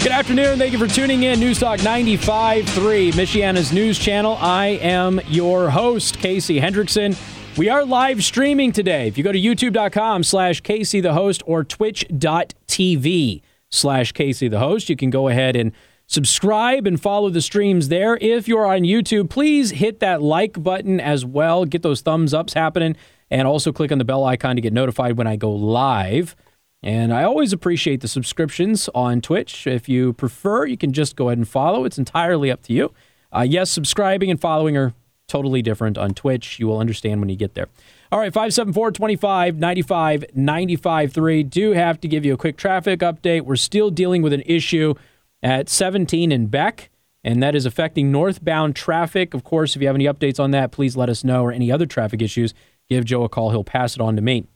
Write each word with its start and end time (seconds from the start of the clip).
Good 0.00 0.12
afternoon. 0.12 0.58
Thank 0.60 0.72
you 0.72 0.78
for 0.78 0.86
tuning 0.86 1.24
in. 1.24 1.40
News 1.40 1.58
Talk 1.58 1.80
95.3, 1.80 3.12
Michiana's 3.12 3.72
news 3.72 3.98
channel. 3.98 4.38
I 4.40 4.66
am 4.80 5.20
your 5.26 5.70
host, 5.70 6.18
Casey 6.20 6.60
Hendrickson. 6.60 7.18
We 7.58 7.68
are 7.68 7.84
live 7.84 8.22
streaming 8.22 8.70
today. 8.70 9.08
If 9.08 9.18
you 9.18 9.24
go 9.24 9.32
to 9.32 9.38
youtube.com 9.38 10.22
slash 10.22 10.60
Casey 10.60 11.00
the 11.00 11.14
host 11.14 11.42
or 11.46 11.64
twitch.tv 11.64 13.42
slash 13.70 14.12
Casey 14.12 14.46
the 14.46 14.60
host, 14.60 14.88
you 14.88 14.94
can 14.94 15.10
go 15.10 15.26
ahead 15.26 15.56
and 15.56 15.72
subscribe 16.06 16.86
and 16.86 17.00
follow 17.02 17.28
the 17.28 17.42
streams 17.42 17.88
there. 17.88 18.16
If 18.20 18.46
you're 18.46 18.66
on 18.66 18.82
YouTube, 18.82 19.28
please 19.30 19.72
hit 19.72 19.98
that 19.98 20.22
like 20.22 20.62
button 20.62 21.00
as 21.00 21.24
well. 21.24 21.64
Get 21.64 21.82
those 21.82 22.02
thumbs 22.02 22.32
ups 22.32 22.52
happening 22.52 22.96
and 23.32 23.48
also 23.48 23.72
click 23.72 23.90
on 23.90 23.98
the 23.98 24.04
bell 24.04 24.24
icon 24.24 24.54
to 24.54 24.62
get 24.62 24.72
notified 24.72 25.18
when 25.18 25.26
I 25.26 25.34
go 25.34 25.50
live. 25.50 26.36
And 26.82 27.12
I 27.12 27.24
always 27.24 27.52
appreciate 27.52 28.00
the 28.00 28.08
subscriptions 28.08 28.88
on 28.94 29.20
Twitch. 29.20 29.66
If 29.66 29.88
you 29.88 30.12
prefer, 30.12 30.66
you 30.66 30.76
can 30.76 30.92
just 30.92 31.16
go 31.16 31.28
ahead 31.28 31.38
and 31.38 31.48
follow. 31.48 31.84
It's 31.84 31.98
entirely 31.98 32.50
up 32.50 32.62
to 32.64 32.72
you. 32.72 32.92
Uh, 33.34 33.46
yes, 33.48 33.70
subscribing 33.70 34.30
and 34.30 34.40
following 34.40 34.76
are 34.76 34.94
totally 35.26 35.60
different 35.60 35.98
on 35.98 36.14
Twitch. 36.14 36.58
You 36.58 36.66
will 36.66 36.78
understand 36.78 37.20
when 37.20 37.28
you 37.28 37.36
get 37.36 37.54
there. 37.54 37.68
All 38.10 38.18
right, 38.18 38.32
574 38.32 38.92
25 38.92 39.58
95 39.58 40.24
95 40.34 41.12
3. 41.12 41.42
Do 41.42 41.72
have 41.72 42.00
to 42.00 42.08
give 42.08 42.24
you 42.24 42.34
a 42.34 42.38
quick 42.38 42.56
traffic 42.56 43.00
update. 43.00 43.42
We're 43.42 43.56
still 43.56 43.90
dealing 43.90 44.22
with 44.22 44.32
an 44.32 44.42
issue 44.46 44.94
at 45.42 45.68
17 45.68 46.32
in 46.32 46.46
Beck, 46.46 46.90
and 47.22 47.42
that 47.42 47.54
is 47.54 47.66
affecting 47.66 48.10
northbound 48.10 48.74
traffic. 48.74 49.34
Of 49.34 49.44
course, 49.44 49.76
if 49.76 49.82
you 49.82 49.88
have 49.88 49.96
any 49.96 50.06
updates 50.06 50.40
on 50.40 50.52
that, 50.52 50.72
please 50.72 50.96
let 50.96 51.10
us 51.10 51.22
know, 51.22 51.44
or 51.44 51.52
any 51.52 51.70
other 51.70 51.86
traffic 51.86 52.22
issues, 52.22 52.54
give 52.88 53.04
Joe 53.04 53.24
a 53.24 53.28
call. 53.28 53.50
He'll 53.50 53.64
pass 53.64 53.94
it 53.94 54.00
on 54.00 54.16
to 54.16 54.22
me. 54.22 54.46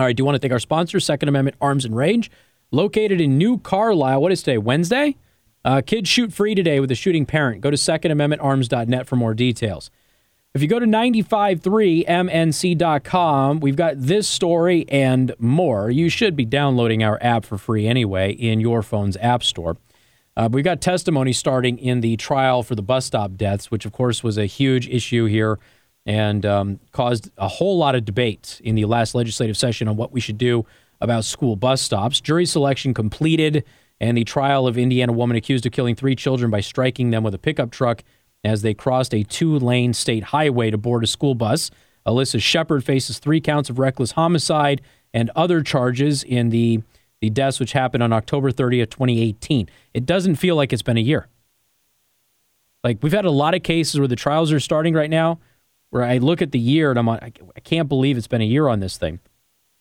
All 0.00 0.06
right, 0.06 0.16
do 0.16 0.22
you 0.22 0.24
want 0.24 0.36
to 0.36 0.38
thank 0.38 0.54
our 0.54 0.58
sponsor, 0.58 0.98
Second 0.98 1.28
Amendment 1.28 1.58
Arms 1.60 1.84
and 1.84 1.94
Range, 1.94 2.30
located 2.70 3.20
in 3.20 3.36
New 3.36 3.58
Carlisle. 3.58 4.22
What 4.22 4.32
is 4.32 4.42
today? 4.42 4.56
Wednesday? 4.56 5.18
Uh, 5.62 5.82
kids 5.84 6.08
shoot 6.08 6.32
free 6.32 6.54
today 6.54 6.80
with 6.80 6.90
a 6.90 6.94
shooting 6.94 7.26
parent. 7.26 7.60
Go 7.60 7.70
to 7.70 7.76
secondamendmentarms.net 7.76 9.06
for 9.06 9.16
more 9.16 9.34
details. 9.34 9.90
If 10.54 10.62
you 10.62 10.68
go 10.68 10.78
to 10.78 10.86
953mnc.com, 10.86 13.60
we've 13.60 13.76
got 13.76 13.92
this 13.98 14.26
story 14.26 14.86
and 14.88 15.34
more. 15.38 15.90
You 15.90 16.08
should 16.08 16.34
be 16.34 16.46
downloading 16.46 17.04
our 17.04 17.18
app 17.20 17.44
for 17.44 17.58
free 17.58 17.86
anyway 17.86 18.32
in 18.32 18.58
your 18.58 18.80
phone's 18.80 19.18
app 19.18 19.42
store. 19.42 19.76
Uh, 20.34 20.48
we've 20.50 20.64
got 20.64 20.80
testimony 20.80 21.34
starting 21.34 21.78
in 21.78 22.00
the 22.00 22.16
trial 22.16 22.62
for 22.62 22.74
the 22.74 22.80
bus 22.80 23.04
stop 23.04 23.36
deaths, 23.36 23.70
which, 23.70 23.84
of 23.84 23.92
course, 23.92 24.24
was 24.24 24.38
a 24.38 24.46
huge 24.46 24.88
issue 24.88 25.26
here 25.26 25.58
and 26.06 26.46
um, 26.46 26.80
caused 26.92 27.30
a 27.36 27.48
whole 27.48 27.76
lot 27.78 27.94
of 27.94 28.04
debate 28.04 28.60
in 28.64 28.74
the 28.74 28.84
last 28.84 29.14
legislative 29.14 29.56
session 29.56 29.88
on 29.88 29.96
what 29.96 30.12
we 30.12 30.20
should 30.20 30.38
do 30.38 30.64
about 31.00 31.24
school 31.24 31.56
bus 31.56 31.80
stops. 31.80 32.20
Jury 32.20 32.46
selection 32.46 32.94
completed, 32.94 33.64
and 34.00 34.16
the 34.16 34.24
trial 34.24 34.66
of 34.66 34.78
Indiana 34.78 35.12
woman 35.12 35.36
accused 35.36 35.66
of 35.66 35.72
killing 35.72 35.94
three 35.94 36.16
children 36.16 36.50
by 36.50 36.60
striking 36.60 37.10
them 37.10 37.22
with 37.22 37.34
a 37.34 37.38
pickup 37.38 37.70
truck 37.70 38.02
as 38.42 38.62
they 38.62 38.74
crossed 38.74 39.14
a 39.14 39.22
two 39.22 39.58
lane 39.58 39.92
state 39.92 40.24
highway 40.24 40.70
to 40.70 40.78
board 40.78 41.04
a 41.04 41.06
school 41.06 41.34
bus. 41.34 41.70
Alyssa 42.06 42.40
Shepherd 42.40 42.82
faces 42.82 43.18
three 43.18 43.40
counts 43.40 43.68
of 43.68 43.78
reckless 43.78 44.12
homicide 44.12 44.80
and 45.12 45.30
other 45.36 45.62
charges 45.62 46.22
in 46.22 46.48
the, 46.48 46.82
the 47.20 47.28
deaths 47.28 47.60
which 47.60 47.72
happened 47.72 48.02
on 48.02 48.12
October 48.12 48.50
30th, 48.50 48.90
2018. 48.90 49.68
It 49.92 50.06
doesn't 50.06 50.36
feel 50.36 50.56
like 50.56 50.72
it's 50.72 50.82
been 50.82 50.96
a 50.96 51.02
year. 51.02 51.28
Like, 52.82 53.02
we've 53.02 53.12
had 53.12 53.26
a 53.26 53.30
lot 53.30 53.54
of 53.54 53.62
cases 53.62 54.00
where 54.00 54.08
the 54.08 54.16
trials 54.16 54.50
are 54.52 54.60
starting 54.60 54.94
right 54.94 55.10
now 55.10 55.38
where 55.90 56.04
I 56.04 56.18
look 56.18 56.40
at 56.40 56.52
the 56.52 56.58
year 56.58 56.90
and 56.90 56.98
I'm 56.98 57.06
like, 57.06 57.40
I 57.54 57.60
can't 57.60 57.88
believe 57.88 58.16
it's 58.16 58.26
been 58.26 58.40
a 58.40 58.44
year 58.44 58.68
on 58.68 58.80
this 58.80 58.96
thing. 58.96 59.20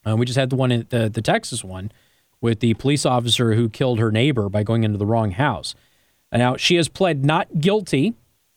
Uh, 0.06 0.16
we 0.16 0.26
just 0.26 0.38
had 0.38 0.50
the 0.50 0.56
one, 0.56 0.72
in, 0.72 0.88
the, 0.90 1.10
the 1.10 1.22
Texas 1.22 1.64
one, 1.64 1.92
with 2.42 2.60
the 2.60 2.74
police 2.76 3.06
officer 3.06 3.54
who 3.54 3.70
killed 3.70 4.00
her 4.00 4.12
neighbor 4.12 4.50
by 4.50 4.64
going 4.64 4.84
into 4.84 4.98
the 4.98 5.06
wrong 5.06 5.32
house. 5.32 5.76
Now, 6.32 6.58
she 6.58 6.76
has 6.76 6.88
pled 6.88 7.26
not 7.26 7.60
guilty. 7.60 8.14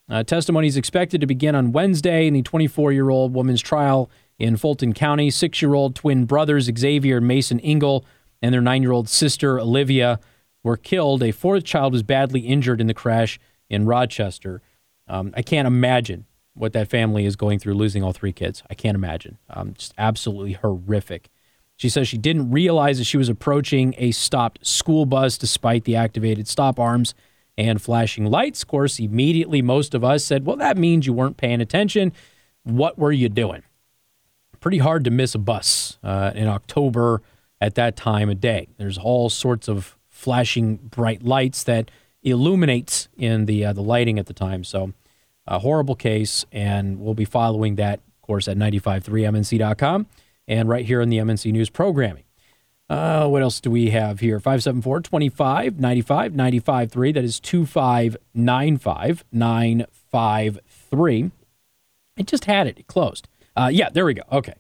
Uh, 0.08 0.22
testimony 0.22 0.66
is 0.66 0.76
expected 0.76 1.20
to 1.20 1.26
begin 1.26 1.54
on 1.54 1.72
Wednesday 1.72 2.26
in 2.26 2.34
the 2.34 2.42
24 2.42 2.92
year 2.92 3.10
old 3.10 3.34
woman's 3.34 3.60
trial 3.60 4.10
in 4.38 4.56
Fulton 4.56 4.92
County. 4.92 5.30
Six 5.30 5.62
year 5.62 5.74
old 5.74 5.94
twin 5.94 6.24
brothers, 6.24 6.70
Xavier 6.76 7.18
and 7.18 7.26
Mason 7.26 7.58
Ingle, 7.60 8.04
and 8.40 8.52
their 8.52 8.60
nine 8.60 8.82
year 8.82 8.92
old 8.92 9.08
sister, 9.08 9.56
Alivia, 9.56 10.18
were 10.62 10.76
killed. 10.76 11.22
A 11.22 11.32
fourth 11.32 11.64
child 11.64 11.92
was 11.92 12.02
badly 12.02 12.40
injured 12.40 12.80
in 12.80 12.86
the 12.86 12.94
crash 12.94 13.40
in 13.68 13.86
Rochester. 13.86 14.60
Um, 15.08 15.32
I 15.36 15.42
can't 15.42 15.66
imagine 15.66 16.26
what 16.54 16.72
that 16.72 16.88
family 16.88 17.24
is 17.24 17.36
going 17.36 17.58
through 17.58 17.74
losing 17.74 18.02
all 18.02 18.12
three 18.12 18.32
kids. 18.32 18.62
I 18.68 18.74
can't 18.74 18.94
imagine. 18.94 19.38
Um, 19.50 19.74
just 19.74 19.94
absolutely 19.96 20.52
horrific. 20.52 21.30
She 21.76 21.88
says 21.88 22.06
she 22.06 22.18
didn't 22.18 22.50
realize 22.50 22.98
that 22.98 23.04
she 23.04 23.16
was 23.16 23.28
approaching 23.28 23.94
a 23.98 24.12
stopped 24.12 24.64
school 24.66 25.06
bus 25.06 25.38
despite 25.38 25.84
the 25.84 25.96
activated 25.96 26.46
stop 26.46 26.78
arms 26.78 27.14
and 27.58 27.80
flashing 27.80 28.26
lights. 28.26 28.62
Of 28.62 28.68
course, 28.68 28.98
immediately 28.98 29.62
most 29.62 29.94
of 29.94 30.04
us 30.04 30.24
said, 30.24 30.46
well, 30.46 30.56
that 30.56 30.76
means 30.76 31.06
you 31.06 31.12
weren't 31.12 31.36
paying 31.36 31.60
attention. 31.60 32.12
What 32.62 32.98
were 32.98 33.12
you 33.12 33.28
doing? 33.28 33.62
Pretty 34.60 34.78
hard 34.78 35.04
to 35.04 35.10
miss 35.10 35.34
a 35.34 35.38
bus 35.38 35.98
uh, 36.04 36.30
in 36.34 36.46
October 36.46 37.22
at 37.60 37.74
that 37.74 37.96
time 37.96 38.30
of 38.30 38.40
day. 38.40 38.68
There's 38.76 38.98
all 38.98 39.28
sorts 39.28 39.68
of 39.68 39.96
flashing 40.08 40.76
bright 40.76 41.22
lights 41.22 41.64
that 41.64 41.90
illuminates 42.22 43.08
in 43.16 43.46
the 43.46 43.64
uh, 43.64 43.72
the 43.72 43.82
lighting 43.82 44.20
at 44.20 44.26
the 44.26 44.32
time. 44.32 44.62
So 44.62 44.92
a 45.46 45.58
horrible 45.58 45.94
case, 45.94 46.44
and 46.52 47.00
we'll 47.00 47.14
be 47.14 47.24
following 47.24 47.76
that, 47.76 48.00
of 48.00 48.22
course, 48.22 48.48
at 48.48 48.56
953mnc.com 48.56 50.06
and 50.48 50.68
right 50.68 50.84
here 50.84 51.00
in 51.00 51.08
the 51.08 51.18
MNC 51.18 51.52
News 51.52 51.70
programming. 51.70 52.24
Uh, 52.88 53.28
what 53.28 53.42
else 53.42 53.60
do 53.60 53.70
we 53.70 53.90
have 53.90 54.20
here? 54.20 54.38
574 54.38 55.00
25 55.00 55.80
95 55.80 56.34
95 56.34 56.92
3. 56.92 57.12
That 57.12 57.24
is 57.24 57.40
2595 57.40 59.24
953. 59.32 61.30
I 62.18 62.22
just 62.22 62.44
had 62.44 62.66
it. 62.66 62.78
It 62.78 62.86
closed. 62.86 63.28
Uh, 63.56 63.70
yeah, 63.72 63.88
there 63.88 64.04
we 64.04 64.12
go. 64.14 64.22
Okay. 64.30 64.54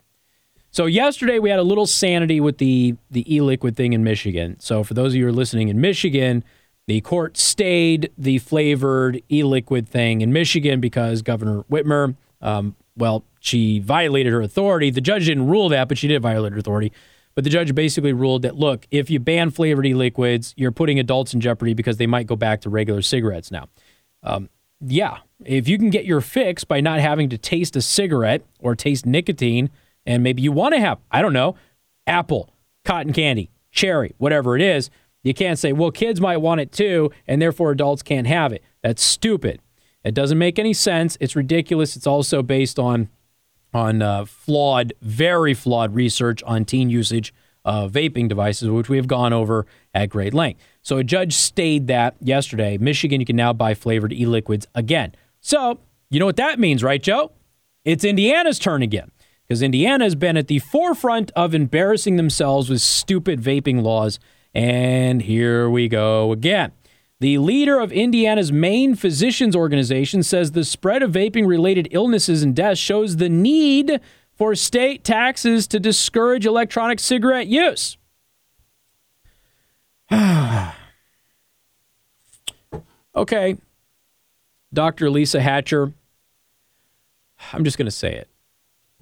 So 0.70 0.86
yesterday 0.86 1.38
we 1.38 1.50
had 1.50 1.58
a 1.58 1.64
little 1.64 1.86
sanity 1.86 2.40
with 2.40 2.56
the 2.56 2.96
the 3.10 3.34
e-liquid 3.34 3.76
thing 3.76 3.92
in 3.92 4.02
Michigan. 4.02 4.58
So 4.60 4.82
for 4.82 4.94
those 4.94 5.12
of 5.12 5.16
you 5.16 5.24
who 5.24 5.28
are 5.28 5.32
listening 5.32 5.68
in 5.68 5.78
Michigan, 5.82 6.42
the 6.86 7.00
court 7.00 7.36
stayed 7.36 8.10
the 8.18 8.38
flavored 8.38 9.22
e 9.30 9.42
liquid 9.42 9.88
thing 9.88 10.20
in 10.20 10.32
Michigan 10.32 10.80
because 10.80 11.22
Governor 11.22 11.62
Whitmer, 11.70 12.16
um, 12.40 12.74
well, 12.96 13.24
she 13.40 13.78
violated 13.78 14.32
her 14.32 14.40
authority. 14.40 14.90
The 14.90 15.00
judge 15.00 15.26
didn't 15.26 15.46
rule 15.46 15.68
that, 15.68 15.88
but 15.88 15.98
she 15.98 16.08
did 16.08 16.22
violate 16.22 16.52
her 16.52 16.58
authority. 16.58 16.92
But 17.34 17.44
the 17.44 17.50
judge 17.50 17.74
basically 17.74 18.12
ruled 18.12 18.42
that 18.42 18.56
look, 18.56 18.86
if 18.90 19.10
you 19.10 19.18
ban 19.18 19.50
flavored 19.50 19.86
e 19.86 19.94
liquids, 19.94 20.54
you're 20.56 20.72
putting 20.72 20.98
adults 20.98 21.32
in 21.32 21.40
jeopardy 21.40 21.74
because 21.74 21.96
they 21.96 22.06
might 22.06 22.26
go 22.26 22.36
back 22.36 22.60
to 22.62 22.70
regular 22.70 23.00
cigarettes 23.02 23.50
now. 23.50 23.68
Um, 24.22 24.48
yeah, 24.80 25.18
if 25.44 25.68
you 25.68 25.78
can 25.78 25.90
get 25.90 26.04
your 26.04 26.20
fix 26.20 26.64
by 26.64 26.80
not 26.80 27.00
having 27.00 27.28
to 27.30 27.38
taste 27.38 27.76
a 27.76 27.82
cigarette 27.82 28.42
or 28.58 28.74
taste 28.74 29.06
nicotine, 29.06 29.70
and 30.04 30.22
maybe 30.22 30.42
you 30.42 30.52
want 30.52 30.74
to 30.74 30.80
have, 30.80 30.98
I 31.10 31.22
don't 31.22 31.32
know, 31.32 31.54
apple, 32.06 32.52
cotton 32.84 33.12
candy, 33.12 33.50
cherry, 33.70 34.14
whatever 34.18 34.56
it 34.56 34.62
is, 34.62 34.90
you 35.22 35.34
can't 35.34 35.58
say, 35.58 35.72
well, 35.72 35.90
kids 35.90 36.20
might 36.20 36.38
want 36.38 36.60
it 36.60 36.72
too, 36.72 37.10
and 37.26 37.40
therefore 37.40 37.70
adults 37.70 38.02
can't 38.02 38.26
have 38.26 38.52
it. 38.52 38.62
That's 38.82 39.02
stupid. 39.02 39.60
It 40.04 40.14
doesn't 40.14 40.38
make 40.38 40.58
any 40.58 40.72
sense. 40.72 41.16
It's 41.20 41.36
ridiculous. 41.36 41.96
It's 41.96 42.06
also 42.06 42.42
based 42.42 42.78
on 42.78 43.08
on 43.74 44.02
uh, 44.02 44.26
flawed, 44.26 44.92
very 45.00 45.54
flawed 45.54 45.94
research 45.94 46.42
on 46.42 46.62
teen 46.64 46.90
usage 46.90 47.32
of 47.64 47.92
vaping 47.92 48.28
devices, 48.28 48.68
which 48.68 48.90
we 48.90 48.98
have 48.98 49.06
gone 49.06 49.32
over 49.32 49.66
at 49.94 50.10
great 50.10 50.34
length. 50.34 50.60
So 50.82 50.98
a 50.98 51.04
judge 51.04 51.32
stayed 51.32 51.86
that 51.86 52.14
yesterday. 52.20 52.76
Michigan, 52.76 53.20
you 53.20 53.24
can 53.24 53.36
now 53.36 53.54
buy 53.54 53.72
flavored 53.72 54.12
e-liquids 54.12 54.66
again. 54.74 55.14
So 55.40 55.78
you 56.10 56.20
know 56.20 56.26
what 56.26 56.36
that 56.36 56.58
means, 56.58 56.82
right, 56.82 57.02
Joe? 57.02 57.32
It's 57.84 58.04
Indiana's 58.04 58.58
turn 58.58 58.82
again 58.82 59.10
because 59.46 59.62
Indiana 59.62 60.04
has 60.04 60.14
been 60.14 60.36
at 60.36 60.48
the 60.48 60.58
forefront 60.58 61.30
of 61.34 61.54
embarrassing 61.54 62.16
themselves 62.16 62.68
with 62.68 62.80
stupid 62.80 63.40
vaping 63.40 63.82
laws 63.82 64.18
and 64.54 65.22
here 65.22 65.68
we 65.70 65.88
go 65.88 66.32
again. 66.32 66.72
The 67.20 67.38
leader 67.38 67.78
of 67.78 67.92
Indiana's 67.92 68.50
main 68.50 68.96
physicians 68.96 69.54
organization 69.54 70.22
says 70.24 70.52
the 70.52 70.64
spread 70.64 71.02
of 71.04 71.12
vaping 71.12 71.46
related 71.46 71.86
illnesses 71.92 72.42
and 72.42 72.54
deaths 72.56 72.80
shows 72.80 73.16
the 73.16 73.28
need 73.28 74.00
for 74.34 74.56
state 74.56 75.04
taxes 75.04 75.68
to 75.68 75.78
discourage 75.78 76.46
electronic 76.46 76.98
cigarette 76.98 77.46
use. 77.46 77.96
okay, 83.14 83.56
Dr. 84.74 85.08
Lisa 85.08 85.40
Hatcher, 85.40 85.92
I'm 87.52 87.62
just 87.62 87.78
going 87.78 87.86
to 87.86 87.92
say 87.92 88.12
it. 88.14 88.28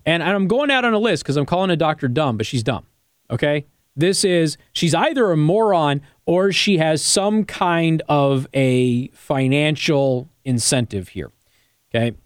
And 0.04 0.22
I'm 0.22 0.46
going 0.46 0.70
out 0.70 0.84
on 0.84 0.92
a 0.92 0.98
list 0.98 1.22
because 1.22 1.36
I'm 1.38 1.46
calling 1.46 1.70
a 1.70 1.76
doctor 1.76 2.06
dumb, 2.06 2.36
but 2.36 2.44
she's 2.44 2.62
dumb. 2.62 2.84
Okay? 3.30 3.64
This 3.96 4.24
is, 4.24 4.56
she's 4.72 4.94
either 4.94 5.30
a 5.30 5.36
moron 5.36 6.02
or 6.26 6.52
she 6.52 6.78
has 6.78 7.02
some 7.02 7.44
kind 7.44 8.02
of 8.08 8.46
a 8.54 9.08
financial 9.08 10.28
incentive 10.44 11.08
here. 11.08 11.30
Okay. 11.92 12.16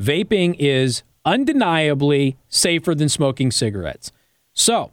Vaping 0.00 0.56
is 0.58 1.02
undeniably 1.24 2.38
safer 2.48 2.94
than 2.94 3.08
smoking 3.08 3.50
cigarettes. 3.50 4.12
So, 4.52 4.90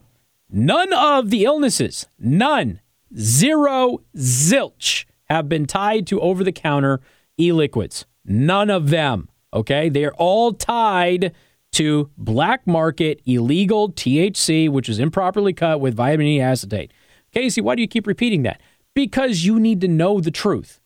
none 0.50 0.92
of 0.92 1.30
the 1.30 1.46
illnesses, 1.46 2.08
none 2.20 2.82
zero, 3.18 4.02
zilch 4.16 5.06
have 5.26 5.48
been 5.50 5.66
tied 5.66 6.08
to 6.08 6.20
over 6.20 6.44
the 6.44 6.52
counter 6.52 7.00
e 7.40 7.52
liquids. 7.52 8.06
None 8.26 8.70
of 8.70 8.90
them. 8.90 9.30
Okay. 9.54 9.90
They 9.90 10.06
are 10.06 10.14
all 10.18 10.54
tied 10.54 11.34
to 11.74 12.10
black 12.18 12.66
market 12.66 13.22
illegal 13.26 13.92
THC, 13.92 14.70
which 14.70 14.90
is 14.90 15.00
improperly 15.00 15.54
cut 15.54 15.80
with 15.80 15.96
vitamin 15.96 16.28
E 16.28 16.42
acetate. 16.42 16.92
Casey, 17.32 17.62
why 17.62 17.76
do 17.76 17.82
you 17.82 17.88
keep 17.88 18.08
repeating 18.08 18.44
that? 18.44 18.62
Because 18.94 19.46
you 19.46 19.60
need 19.60 19.82
to 19.82 19.88
know 19.88 20.20
the 20.20 20.32
truth. 20.32 20.82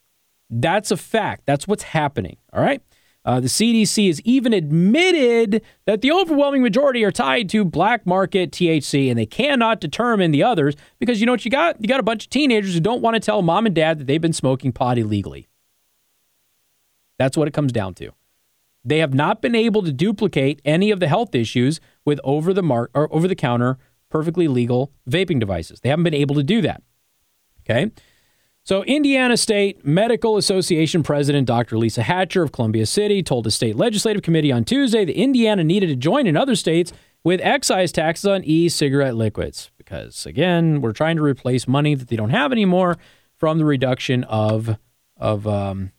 That's 0.49 0.91
a 0.91 0.97
fact. 0.97 1.43
That's 1.45 1.67
what's 1.67 1.83
happening. 1.83 2.37
All 2.51 2.61
right. 2.61 2.81
Uh, 3.23 3.39
the 3.39 3.47
CDC 3.47 4.07
has 4.07 4.19
even 4.21 4.51
admitted 4.51 5.61
that 5.85 6.01
the 6.01 6.11
overwhelming 6.11 6.63
majority 6.63 7.03
are 7.03 7.11
tied 7.11 7.47
to 7.49 7.63
black 7.63 8.05
market 8.05 8.51
THC, 8.51 9.09
and 9.09 9.17
they 9.17 9.27
cannot 9.27 9.79
determine 9.79 10.31
the 10.31 10.43
others 10.43 10.75
because 10.99 11.19
you 11.19 11.27
know 11.27 11.33
what 11.33 11.45
you 11.45 11.51
got? 11.51 11.79
You 11.79 11.87
got 11.87 11.99
a 11.99 12.03
bunch 12.03 12.25
of 12.25 12.29
teenagers 12.31 12.73
who 12.73 12.79
don't 12.79 13.01
want 13.01 13.13
to 13.13 13.19
tell 13.19 13.43
mom 13.43 13.67
and 13.67 13.75
dad 13.75 13.99
that 13.99 14.07
they've 14.07 14.19
been 14.19 14.33
smoking 14.33 14.71
pot 14.71 14.97
illegally. 14.97 15.47
That's 17.19 17.37
what 17.37 17.47
it 17.47 17.53
comes 17.53 17.71
down 17.71 17.93
to. 17.95 18.11
They 18.83 18.99
have 18.99 19.13
not 19.13 19.41
been 19.41 19.55
able 19.55 19.83
to 19.83 19.91
duplicate 19.91 20.61
any 20.65 20.91
of 20.91 20.99
the 20.99 21.07
health 21.07 21.35
issues 21.35 21.79
with 22.03 22.19
over 22.23 22.53
the 22.53 22.63
mark 22.63 22.89
or 22.93 23.13
over 23.13 23.27
the 23.27 23.35
counter 23.35 23.77
perfectly 24.09 24.47
legal 24.47 24.91
vaping 25.09 25.39
devices. 25.39 25.79
They 25.79 25.89
haven't 25.89 26.03
been 26.03 26.13
able 26.13 26.35
to 26.35 26.43
do 26.43 26.61
that. 26.61 26.83
Okay? 27.61 27.91
So, 28.63 28.83
Indiana 28.83 29.37
State 29.37 29.83
Medical 29.83 30.37
Association 30.37 31.01
President 31.01 31.47
Dr. 31.47 31.79
Lisa 31.79 32.03
Hatcher 32.03 32.43
of 32.43 32.51
Columbia 32.51 32.85
City 32.85 33.23
told 33.23 33.47
a 33.47 33.51
state 33.51 33.75
legislative 33.75 34.21
committee 34.21 34.51
on 34.51 34.63
Tuesday 34.65 35.03
that 35.03 35.17
Indiana 35.17 35.63
needed 35.63 35.87
to 35.87 35.95
join 35.95 36.27
in 36.27 36.37
other 36.37 36.55
states 36.55 36.93
with 37.23 37.41
excise 37.41 37.91
taxes 37.91 38.25
on 38.25 38.43
e 38.43 38.69
cigarette 38.69 39.15
liquids 39.15 39.71
because, 39.77 40.27
again, 40.27 40.79
we're 40.81 40.91
trying 40.91 41.15
to 41.15 41.23
replace 41.23 41.67
money 41.67 41.95
that 41.95 42.09
they 42.09 42.15
don't 42.15 42.29
have 42.29 42.51
anymore 42.51 42.97
from 43.35 43.57
the 43.57 43.65
reduction 43.65 44.23
of, 44.25 44.77
of 45.17 45.47
um, 45.47 45.91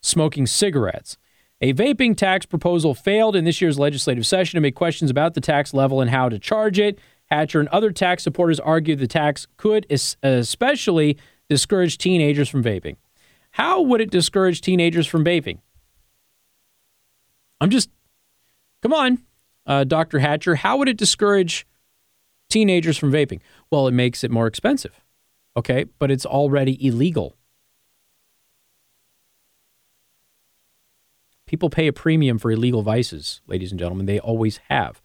smoking 0.00 0.46
cigarettes. 0.46 1.18
A 1.60 1.72
vaping 1.72 2.16
tax 2.16 2.44
proposal 2.44 2.94
failed 2.94 3.34
in 3.34 3.44
this 3.44 3.60
year's 3.60 3.78
legislative 3.78 4.26
session 4.26 4.58
amid 4.58 4.74
questions 4.74 5.10
about 5.10 5.34
the 5.34 5.40
tax 5.40 5.72
level 5.72 6.00
and 6.00 6.10
how 6.10 6.28
to 6.28 6.38
charge 6.38 6.78
it. 6.78 6.98
Hatcher 7.26 7.60
and 7.60 7.68
other 7.70 7.90
tax 7.90 8.22
supporters 8.22 8.60
argued 8.60 8.98
the 8.98 9.06
tax 9.06 9.46
could 9.56 9.86
especially 9.90 11.18
discourage 11.48 11.98
teenagers 11.98 12.48
from 12.48 12.62
vaping. 12.62 12.96
How 13.52 13.80
would 13.80 14.00
it 14.00 14.10
discourage 14.10 14.60
teenagers 14.60 15.06
from 15.06 15.24
vaping? 15.24 15.58
I'm 17.60 17.70
just, 17.70 17.88
come 18.82 18.92
on, 18.92 19.22
uh, 19.64 19.84
Dr. 19.84 20.18
Hatcher. 20.18 20.56
How 20.56 20.76
would 20.76 20.88
it 20.88 20.98
discourage 20.98 21.66
teenagers 22.50 22.98
from 22.98 23.10
vaping? 23.10 23.40
Well, 23.70 23.88
it 23.88 23.92
makes 23.92 24.22
it 24.22 24.30
more 24.30 24.46
expensive. 24.46 25.00
Okay, 25.56 25.86
but 25.98 26.10
it's 26.10 26.26
already 26.26 26.86
illegal. 26.86 27.34
People 31.46 31.70
pay 31.70 31.86
a 31.86 31.92
premium 31.92 32.38
for 32.38 32.50
illegal 32.50 32.82
vices, 32.82 33.40
ladies 33.46 33.70
and 33.70 33.78
gentlemen. 33.78 34.06
They 34.06 34.18
always 34.18 34.58
have. 34.68 35.00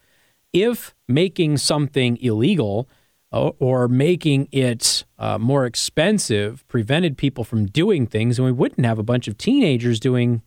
If 0.52 0.94
making 1.08 1.58
something 1.58 2.18
illegal 2.20 2.88
or 3.30 3.88
making 3.88 4.48
it 4.52 5.04
uh, 5.18 5.38
more 5.38 5.64
expensive 5.64 6.66
prevented 6.68 7.16
people 7.16 7.44
from 7.44 7.66
doing 7.66 8.06
things, 8.06 8.38
and 8.38 8.44
we 8.44 8.52
wouldn't 8.52 8.84
have 8.84 8.98
a 8.98 9.02
bunch 9.02 9.26
of 9.26 9.38
teenagers 9.38 9.98
doing 9.98 10.42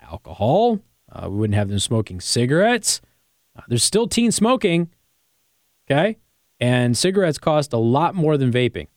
alcohol. 0.00 0.80
Uh, 1.10 1.28
we 1.30 1.36
wouldn't 1.38 1.54
have 1.54 1.68
them 1.68 1.78
smoking 1.78 2.20
cigarettes. 2.20 3.00
Uh, 3.56 3.62
there's 3.68 3.84
still 3.84 4.06
teen 4.06 4.30
smoking, 4.32 4.90
okay? 5.90 6.18
And 6.60 6.96
cigarettes 6.98 7.38
cost 7.38 7.72
a 7.72 7.78
lot 7.78 8.14
more 8.14 8.36
than 8.36 8.52
vaping, 8.52 8.88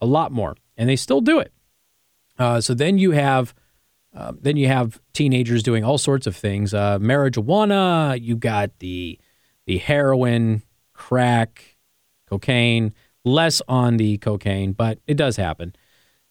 a 0.00 0.06
lot 0.06 0.32
more, 0.32 0.56
and 0.76 0.88
they 0.88 0.96
still 0.96 1.20
do 1.20 1.40
it. 1.40 1.52
Uh, 2.38 2.60
so 2.60 2.72
then 2.72 2.98
you 2.98 3.10
have. 3.10 3.54
Uh, 4.14 4.32
then 4.40 4.56
you 4.56 4.68
have 4.68 5.00
teenagers 5.12 5.62
doing 5.62 5.84
all 5.84 5.98
sorts 5.98 6.26
of 6.26 6.36
things. 6.36 6.72
Uh, 6.72 6.98
marijuana. 6.98 8.20
You 8.20 8.36
got 8.36 8.78
the 8.78 9.18
the 9.66 9.78
heroin, 9.78 10.62
crack, 10.92 11.76
cocaine, 12.28 12.92
less 13.24 13.62
on 13.68 13.96
the 13.96 14.18
cocaine, 14.18 14.72
but 14.72 14.98
it 15.06 15.16
does 15.16 15.36
happen. 15.36 15.74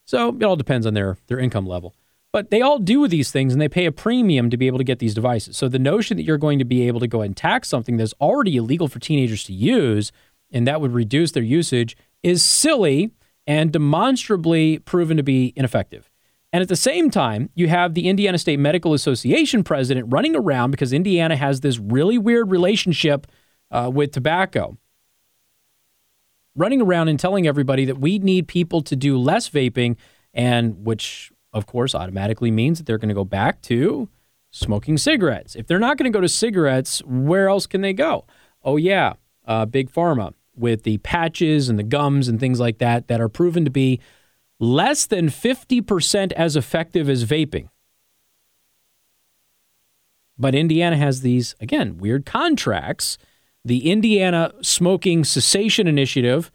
So 0.05 0.29
it 0.29 0.43
all 0.43 0.55
depends 0.55 0.85
on 0.85 0.93
their, 0.93 1.17
their 1.27 1.39
income 1.39 1.65
level. 1.65 1.95
But 2.31 2.49
they 2.49 2.61
all 2.61 2.79
do 2.79 3.07
these 3.07 3.31
things 3.31 3.53
and 3.53 3.61
they 3.61 3.69
pay 3.69 3.85
a 3.85 3.91
premium 3.91 4.49
to 4.49 4.57
be 4.57 4.67
able 4.67 4.79
to 4.79 4.83
get 4.83 4.99
these 4.99 5.13
devices. 5.13 5.55
So 5.55 5.69
the 5.69 5.79
notion 5.79 6.17
that 6.17 6.23
you're 6.23 6.39
going 6.39 6.59
to 6.59 6.65
be 6.65 6.87
able 6.87 6.99
to 6.99 7.07
go 7.07 7.21
and 7.21 7.37
tax 7.37 7.69
something 7.69 7.97
that's 7.97 8.13
already 8.19 8.57
illegal 8.57 8.87
for 8.87 8.99
teenagers 8.99 9.43
to 9.45 9.53
use 9.53 10.11
and 10.51 10.67
that 10.67 10.81
would 10.81 10.93
reduce 10.93 11.31
their 11.31 11.43
usage 11.43 11.95
is 12.23 12.43
silly 12.43 13.11
and 13.45 13.71
demonstrably 13.71 14.79
proven 14.79 15.17
to 15.17 15.23
be 15.23 15.53
ineffective. 15.55 16.09
And 16.53 16.61
at 16.61 16.69
the 16.69 16.75
same 16.75 17.09
time, 17.09 17.49
you 17.55 17.67
have 17.67 17.95
the 17.95 18.07
Indiana 18.07 18.37
State 18.37 18.59
Medical 18.59 18.93
Association 18.93 19.63
president 19.63 20.13
running 20.13 20.35
around 20.35 20.69
because 20.69 20.93
Indiana 20.93 21.35
has 21.35 21.61
this 21.61 21.79
really 21.79 22.19
weird 22.19 22.51
relationship 22.51 23.25
uh, 23.71 23.89
with 23.91 24.11
tobacco 24.11 24.77
running 26.55 26.81
around 26.81 27.07
and 27.07 27.19
telling 27.19 27.47
everybody 27.47 27.85
that 27.85 27.97
we 27.97 28.19
need 28.19 28.47
people 28.47 28.81
to 28.81 28.95
do 28.95 29.17
less 29.17 29.49
vaping, 29.49 29.95
and 30.33 30.85
which, 30.85 31.31
of 31.51 31.65
course, 31.65 31.95
automatically 31.95 32.51
means 32.51 32.77
that 32.77 32.85
they're 32.85 32.99
going 32.99 33.09
to 33.09 33.15
go 33.15 33.25
back 33.25 33.59
to 33.63 34.07
smoking 34.51 34.97
cigarettes. 34.97 35.55
If 35.55 35.65
they're 35.65 35.79
not 35.79 35.97
going 35.97 36.11
to 36.11 36.15
go 36.15 36.21
to 36.21 36.29
cigarettes, 36.29 37.01
where 37.05 37.49
else 37.49 37.65
can 37.65 37.81
they 37.81 37.93
go? 37.93 38.25
Oh, 38.63 38.77
yeah, 38.77 39.13
uh, 39.47 39.65
Big 39.65 39.91
Pharma 39.91 40.33
with 40.55 40.83
the 40.83 40.99
patches 40.99 41.69
and 41.69 41.79
the 41.79 41.83
gums 41.83 42.27
and 42.27 42.39
things 42.39 42.59
like 42.59 42.77
that 42.77 43.07
that 43.07 43.19
are 43.19 43.29
proven 43.29 43.65
to 43.65 43.71
be 43.71 43.99
less 44.63 45.05
than 45.05 45.27
50% 45.27 46.31
as 46.31 46.55
effective 46.55 47.09
as 47.09 47.25
vaping. 47.25 47.67
But 50.37 50.55
Indiana 50.55 50.95
has 50.95 51.21
these, 51.21 51.53
again, 51.59 51.97
weird 51.97 52.25
contracts 52.25 53.17
the 53.65 53.89
Indiana 53.89 54.51
Smoking 54.61 55.23
Cessation 55.23 55.87
Initiative 55.87 56.51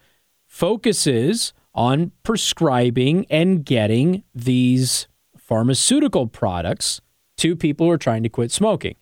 focuses 0.46 1.52
on 1.74 2.12
prescribing 2.22 3.24
and 3.30 3.64
getting 3.64 4.24
these 4.34 5.06
pharmaceutical 5.36 6.26
products 6.26 7.00
to 7.38 7.56
people 7.56 7.86
who 7.86 7.92
are 7.92 7.98
trying 7.98 8.22
to 8.22 8.28
quit 8.28 8.50
smoking. 8.50 8.96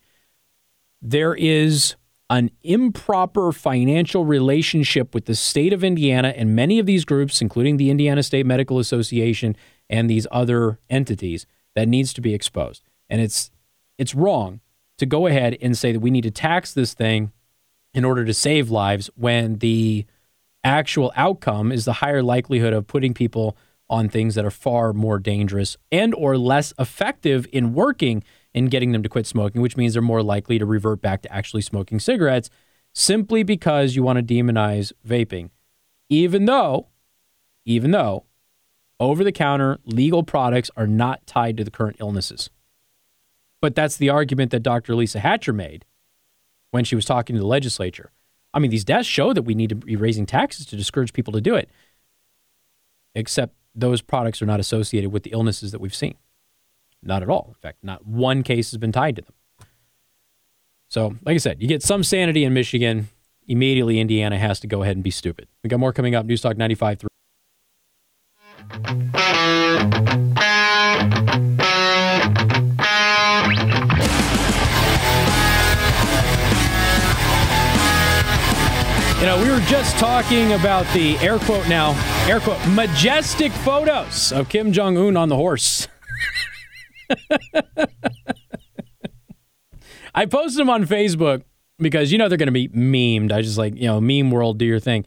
There 1.00 1.34
is 1.34 1.96
an 2.28 2.50
improper 2.62 3.52
financial 3.52 4.24
relationship 4.24 5.14
with 5.14 5.26
the 5.26 5.34
state 5.34 5.72
of 5.72 5.84
Indiana 5.84 6.34
and 6.36 6.56
many 6.56 6.78
of 6.78 6.86
these 6.86 7.04
groups, 7.04 7.40
including 7.40 7.76
the 7.76 7.90
Indiana 7.90 8.22
State 8.22 8.46
Medical 8.46 8.78
Association 8.78 9.56
and 9.88 10.10
these 10.10 10.26
other 10.30 10.78
entities, 10.90 11.46
that 11.76 11.86
needs 11.86 12.12
to 12.14 12.20
be 12.20 12.34
exposed. 12.34 12.82
And 13.08 13.20
it's 13.20 13.50
it's 13.98 14.14
wrong 14.14 14.60
to 14.98 15.06
go 15.06 15.26
ahead 15.26 15.56
and 15.60 15.76
say 15.76 15.92
that 15.92 16.00
we 16.00 16.10
need 16.10 16.22
to 16.22 16.30
tax 16.30 16.72
this 16.72 16.94
thing 16.94 17.32
in 17.94 18.04
order 18.04 18.24
to 18.24 18.34
save 18.34 18.70
lives 18.70 19.08
when 19.14 19.58
the 19.58 20.04
actual 20.64 21.12
outcome 21.16 21.70
is 21.70 21.84
the 21.84 21.94
higher 21.94 22.22
likelihood 22.22 22.72
of 22.72 22.86
putting 22.86 23.14
people 23.14 23.56
on 23.88 24.08
things 24.08 24.34
that 24.34 24.44
are 24.44 24.50
far 24.50 24.92
more 24.92 25.18
dangerous 25.18 25.76
and 25.92 26.14
or 26.14 26.36
less 26.36 26.72
effective 26.78 27.46
in 27.52 27.72
working 27.72 28.22
in 28.56 28.66
getting 28.66 28.90
them 28.90 29.04
to 29.04 29.08
quit 29.08 29.26
smoking 29.26 29.62
which 29.62 29.76
means 29.76 29.92
they're 29.92 30.02
more 30.02 30.22
likely 30.22 30.58
to 30.58 30.66
revert 30.66 31.00
back 31.00 31.22
to 31.22 31.32
actually 31.32 31.62
smoking 31.62 32.00
cigarettes 32.00 32.50
simply 32.92 33.44
because 33.44 33.94
you 33.94 34.02
want 34.02 34.18
to 34.18 34.34
demonize 34.34 34.92
vaping 35.06 35.50
even 36.08 36.46
though 36.46 36.88
even 37.64 37.92
though 37.92 38.24
over 38.98 39.22
the 39.22 39.30
counter 39.30 39.78
legal 39.84 40.24
products 40.24 40.70
are 40.76 40.86
not 40.88 41.24
tied 41.26 41.56
to 41.56 41.62
the 41.62 41.70
current 41.70 41.96
illnesses 42.00 42.50
but 43.60 43.74
that's 43.74 43.96
the 43.96 44.10
argument 44.10 44.50
that 44.50 44.62
Dr. 44.62 44.94
Lisa 44.94 45.20
Hatcher 45.20 45.52
made 45.52 45.84
when 46.70 46.84
she 46.84 46.94
was 46.94 47.04
talking 47.04 47.34
to 47.34 47.40
the 47.40 47.46
legislature. 47.46 48.12
I 48.52 48.58
mean, 48.58 48.70
these 48.70 48.84
deaths 48.84 49.08
show 49.08 49.32
that 49.32 49.42
we 49.42 49.54
need 49.54 49.70
to 49.70 49.74
be 49.74 49.96
raising 49.96 50.26
taxes 50.26 50.66
to 50.66 50.76
discourage 50.76 51.12
people 51.12 51.32
to 51.32 51.40
do 51.40 51.54
it, 51.54 51.70
except 53.14 53.54
those 53.74 54.02
products 54.02 54.40
are 54.40 54.46
not 54.46 54.60
associated 54.60 55.10
with 55.10 55.24
the 55.24 55.32
illnesses 55.32 55.72
that 55.72 55.80
we've 55.80 55.94
seen. 55.94 56.16
Not 57.02 57.22
at 57.22 57.30
all. 57.30 57.46
In 57.48 57.54
fact, 57.54 57.78
not 57.82 58.06
one 58.06 58.42
case 58.42 58.70
has 58.70 58.78
been 58.78 58.92
tied 58.92 59.16
to 59.16 59.22
them. 59.22 59.32
So, 60.88 61.16
like 61.24 61.34
I 61.34 61.38
said, 61.38 61.60
you 61.60 61.68
get 61.68 61.82
some 61.82 62.04
sanity 62.04 62.44
in 62.44 62.52
Michigan, 62.54 63.08
immediately 63.46 64.00
Indiana 64.00 64.38
has 64.38 64.60
to 64.60 64.66
go 64.66 64.82
ahead 64.82 64.96
and 64.96 65.04
be 65.04 65.10
stupid. 65.10 65.48
We 65.62 65.68
got 65.68 65.80
more 65.80 65.92
coming 65.92 66.14
up. 66.14 66.26
News 66.26 66.40
Talk 66.40 66.56
95.3. 66.56 67.06
You 79.18 79.24
know, 79.24 79.42
we 79.42 79.50
were 79.50 79.60
just 79.66 79.96
talking 79.96 80.52
about 80.52 80.86
the 80.92 81.16
air 81.18 81.38
quote 81.38 81.66
now, 81.68 81.94
air 82.28 82.38
quote, 82.38 82.64
majestic 82.68 83.50
photos 83.50 84.30
of 84.30 84.48
Kim 84.48 84.72
Jong 84.72 84.98
un 84.98 85.16
on 85.16 85.28
the 85.28 85.36
horse. 85.36 85.88
I 90.14 90.26
posted 90.26 90.60
them 90.60 90.70
on 90.70 90.86
Facebook 90.86 91.42
because 91.78 92.10
you 92.10 92.18
know 92.18 92.28
they're 92.28 92.38
going 92.38 92.46
to 92.46 92.52
be 92.52 92.68
memed. 92.68 93.32
I 93.32 93.42
just 93.42 93.58
like, 93.58 93.74
you 93.76 93.86
know, 93.86 94.00
meme 94.00 94.30
world, 94.30 94.58
do 94.58 94.64
your 94.64 94.80
thing. 94.80 95.04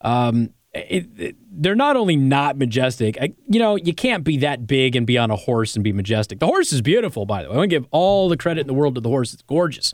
Um, 0.00 0.50
it, 0.74 1.06
it, 1.16 1.36
they're 1.50 1.74
not 1.74 1.96
only 1.96 2.16
not 2.16 2.56
majestic, 2.56 3.16
I, 3.20 3.34
you 3.48 3.58
know, 3.58 3.76
you 3.76 3.94
can't 3.94 4.24
be 4.24 4.36
that 4.38 4.66
big 4.66 4.96
and 4.96 5.06
be 5.06 5.18
on 5.18 5.30
a 5.30 5.36
horse 5.36 5.74
and 5.74 5.82
be 5.82 5.92
majestic. 5.92 6.38
The 6.38 6.46
horse 6.46 6.72
is 6.72 6.82
beautiful, 6.82 7.26
by 7.26 7.42
the 7.42 7.48
way. 7.48 7.54
I 7.54 7.58
want 7.58 7.70
to 7.70 7.76
give 7.76 7.86
all 7.90 8.28
the 8.28 8.36
credit 8.36 8.62
in 8.62 8.66
the 8.66 8.74
world 8.74 8.94
to 8.96 9.00
the 9.00 9.08
horse. 9.08 9.32
It's 9.32 9.42
gorgeous. 9.42 9.92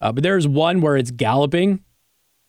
Uh, 0.00 0.12
but 0.12 0.22
there's 0.22 0.46
one 0.46 0.80
where 0.80 0.96
it's 0.96 1.10
galloping, 1.10 1.82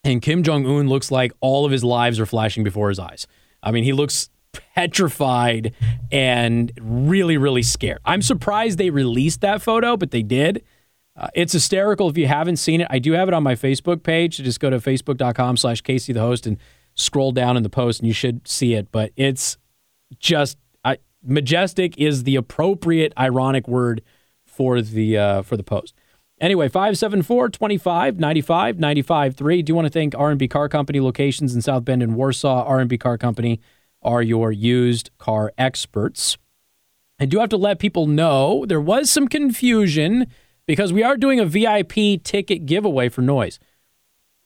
and 0.04 0.22
Kim 0.22 0.44
Jong 0.44 0.66
Un 0.66 0.88
looks 0.88 1.12
like 1.12 1.32
all 1.42 1.66
of 1.66 1.72
his 1.72 1.84
lives 1.84 2.20
are 2.20 2.26
flashing 2.26 2.64
before 2.64 2.90
his 2.90 3.00
eyes. 3.00 3.28
I 3.62 3.72
mean, 3.72 3.84
he 3.84 3.94
looks 3.94 4.30
petrified 4.54 5.74
and 6.12 6.72
really, 6.82 7.38
really 7.38 7.64
scared. 7.64 8.00
I'm 8.06 8.22
surprised 8.22 8.78
they 8.78 8.90
released 8.90 9.42
that 9.42 9.62
photo, 9.62 9.98
but 9.98 10.12
they 10.12 10.24
did. 10.24 10.64
Uh, 11.16 11.28
it's 11.36 11.54
hysterical 11.54 12.10
if 12.10 12.18
you 12.18 12.28
haven't 12.28 12.56
seen 12.58 12.82
it. 12.82 12.88
I 12.90 13.00
do 13.00 13.12
have 13.12 13.28
it 13.28 13.34
on 13.34 13.44
my 13.44 13.56
Facebook 13.56 14.04
page. 14.04 14.38
So 14.38 14.44
just 14.44 14.60
go 14.60 14.70
to 14.70 14.78
facebook.com 14.78 15.58
slash 15.58 15.82
Casey 15.82 16.14
the 16.14 16.22
host 16.22 16.48
and 16.48 16.58
scroll 16.96 17.32
down 17.32 17.58
in 17.58 17.64
the 17.64 17.70
post 17.70 18.00
and 18.00 18.08
you 18.08 18.14
should 18.14 18.48
see 18.48 18.74
it. 18.74 18.92
But 18.92 19.12
it's 19.16 19.58
just 20.18 20.58
I, 20.84 20.98
majestic 21.24 21.98
is 21.98 22.24
the 22.24 22.36
appropriate 22.36 23.14
ironic 23.20 23.68
word 23.68 24.02
for 24.46 24.82
the 24.82 25.18
uh, 25.18 25.42
for 25.42 25.58
the 25.58 25.64
post. 25.64 25.94
Anyway, 26.42 26.70
574 26.70 27.50
25 27.50 28.20
95 28.20 28.80
95 28.80 29.36
3. 29.36 29.62
Do 29.62 29.72
you 29.72 29.76
want 29.76 29.86
to 29.88 29.92
thank 29.92 30.16
R&B 30.18 30.48
Car 30.48 30.70
Company 30.70 31.02
locations 31.02 31.54
in 31.54 31.62
South 31.62 31.84
Bend 31.84 32.02
and 32.02 32.16
Warsaw? 32.16 32.64
R&B 32.64 32.98
Car 32.98 33.18
Company 33.18 33.60
are 34.02 34.22
your 34.22 34.52
used 34.52 35.10
car 35.18 35.52
experts. 35.58 36.38
I 37.20 37.26
do 37.26 37.40
have 37.40 37.50
to 37.50 37.58
let 37.58 37.80
people 37.80 38.08
know 38.08 38.66
there 38.66 38.80
was 38.82 39.10
some 39.10 39.28
confusion 39.28 40.28
because 40.66 40.94
we 40.94 41.04
are 41.04 41.18
doing 41.18 41.40
a 41.40 41.46
VIP 41.46 42.24
ticket 42.24 42.66
giveaway 42.66 43.10
for 43.10 43.22
noise. 43.22 43.60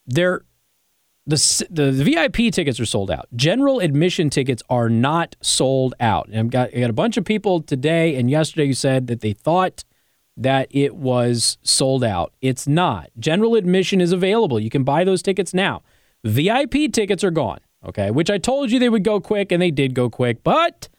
There 0.06 0.44
the, 1.26 1.66
the, 1.70 1.92
the 1.92 2.04
VIP 2.04 2.54
tickets 2.54 2.80
are 2.80 2.86
sold 2.86 3.10
out. 3.10 3.28
General 3.36 3.80
admission 3.80 4.30
tickets 4.30 4.62
are 4.70 4.90
not 4.90 5.36
sold 5.42 5.94
out. 6.00 6.28
And 6.28 6.38
I've 6.38 6.50
got, 6.50 6.76
I 6.76 6.82
got 6.82 6.90
a 6.90 6.94
bunch 6.94 7.16
of 7.16 7.24
people 7.24 7.62
today 7.62 8.16
and 8.16 8.30
yesterday 8.30 8.68
who 8.68 8.74
said 8.74 9.08
that 9.08 9.22
they 9.22 9.32
thought 9.32 9.86
that 10.36 10.68
it 10.72 10.96
was 10.96 11.58
sold 11.62 12.04
out. 12.04 12.34
It's 12.42 12.68
not. 12.68 13.10
General 13.18 13.56
admission 13.56 14.02
is 14.02 14.12
available. 14.12 14.60
You 14.60 14.70
can 14.70 14.84
buy 14.84 15.04
those 15.04 15.22
tickets 15.22 15.54
now. 15.54 15.82
VIP 16.24 16.92
tickets 16.92 17.24
are 17.24 17.32
gone, 17.32 17.60
okay, 17.86 18.12
which 18.12 18.30
I 18.30 18.38
told 18.38 18.72
you 18.72 18.80
they 18.80 18.90
would 18.90 19.04
go 19.04 19.20
quick 19.20 19.52
and 19.52 19.62
they 19.62 19.72
did 19.72 19.94
go 19.94 20.10
quick. 20.10 20.44
But, 20.44 20.90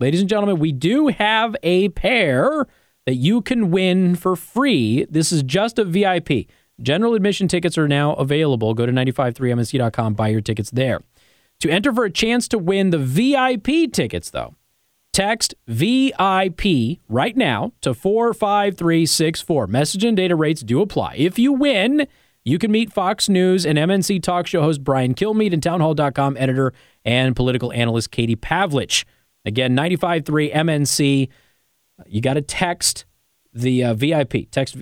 ladies 0.00 0.20
and 0.20 0.28
gentlemen, 0.28 0.58
we 0.58 0.72
do 0.72 1.08
have 1.08 1.56
a 1.62 1.88
pair 1.90 2.66
that 3.06 3.14
you 3.14 3.40
can 3.40 3.70
win 3.70 4.16
for 4.16 4.36
free. 4.36 5.06
This 5.08 5.32
is 5.32 5.42
just 5.42 5.78
a 5.78 5.84
VIP. 5.84 6.46
General 6.80 7.14
admission 7.14 7.48
tickets 7.48 7.76
are 7.76 7.88
now 7.88 8.12
available. 8.14 8.74
Go 8.74 8.86
to 8.86 8.92
953mnc.com, 8.92 10.14
buy 10.14 10.28
your 10.28 10.40
tickets 10.40 10.70
there. 10.70 11.00
To 11.60 11.70
enter 11.70 11.92
for 11.92 12.04
a 12.04 12.10
chance 12.10 12.46
to 12.48 12.58
win 12.58 12.90
the 12.90 12.98
VIP 12.98 13.92
tickets, 13.92 14.30
though, 14.30 14.54
text 15.12 15.54
VIP 15.66 16.98
right 17.08 17.36
now 17.36 17.72
to 17.80 17.94
45364. 17.94 19.66
Message 19.66 20.04
and 20.04 20.16
data 20.16 20.36
rates 20.36 20.60
do 20.60 20.80
apply. 20.80 21.14
If 21.16 21.38
you 21.38 21.52
win, 21.52 22.06
you 22.48 22.58
can 22.58 22.72
meet 22.72 22.90
Fox 22.90 23.28
News 23.28 23.66
and 23.66 23.76
MNC 23.76 24.22
talk 24.22 24.46
show 24.46 24.62
host 24.62 24.82
Brian 24.82 25.14
Kilmeade 25.14 25.52
and 25.52 25.62
townhall.com 25.62 26.36
editor 26.38 26.72
and 27.04 27.36
political 27.36 27.72
analyst 27.74 28.10
Katie 28.10 28.36
Pavlich. 28.36 29.04
Again, 29.44 29.74
953 29.74 30.52
MNC. 30.52 31.28
You 32.06 32.20
got 32.22 32.34
to 32.34 32.40
text 32.40 33.04
the 33.52 33.84
uh, 33.84 33.92
VIP. 33.92 34.50
Text 34.50 34.78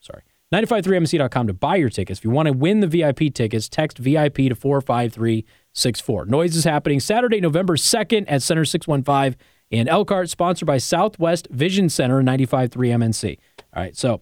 sorry, 0.00 0.22
953mc.com 0.52 1.46
to 1.46 1.54
buy 1.54 1.76
your 1.76 1.88
tickets. 1.88 2.20
If 2.20 2.24
you 2.24 2.30
want 2.30 2.48
to 2.48 2.52
win 2.52 2.80
the 2.80 2.86
VIP 2.86 3.32
tickets, 3.32 3.68
text 3.70 3.96
VIP 3.96 4.36
to 4.36 4.54
45364. 4.54 6.26
Noise 6.26 6.54
is 6.54 6.64
happening 6.64 7.00
Saturday, 7.00 7.40
November 7.40 7.76
2nd 7.76 8.26
at 8.28 8.42
Center 8.42 8.66
615 8.66 9.38
in 9.70 9.88
Elkhart, 9.88 10.28
sponsored 10.28 10.66
by 10.66 10.76
Southwest 10.76 11.48
Vision 11.50 11.88
Center 11.88 12.22
95.3 12.22 12.70
MNC. 12.70 13.38
All 13.74 13.82
right, 13.82 13.96
so 13.96 14.20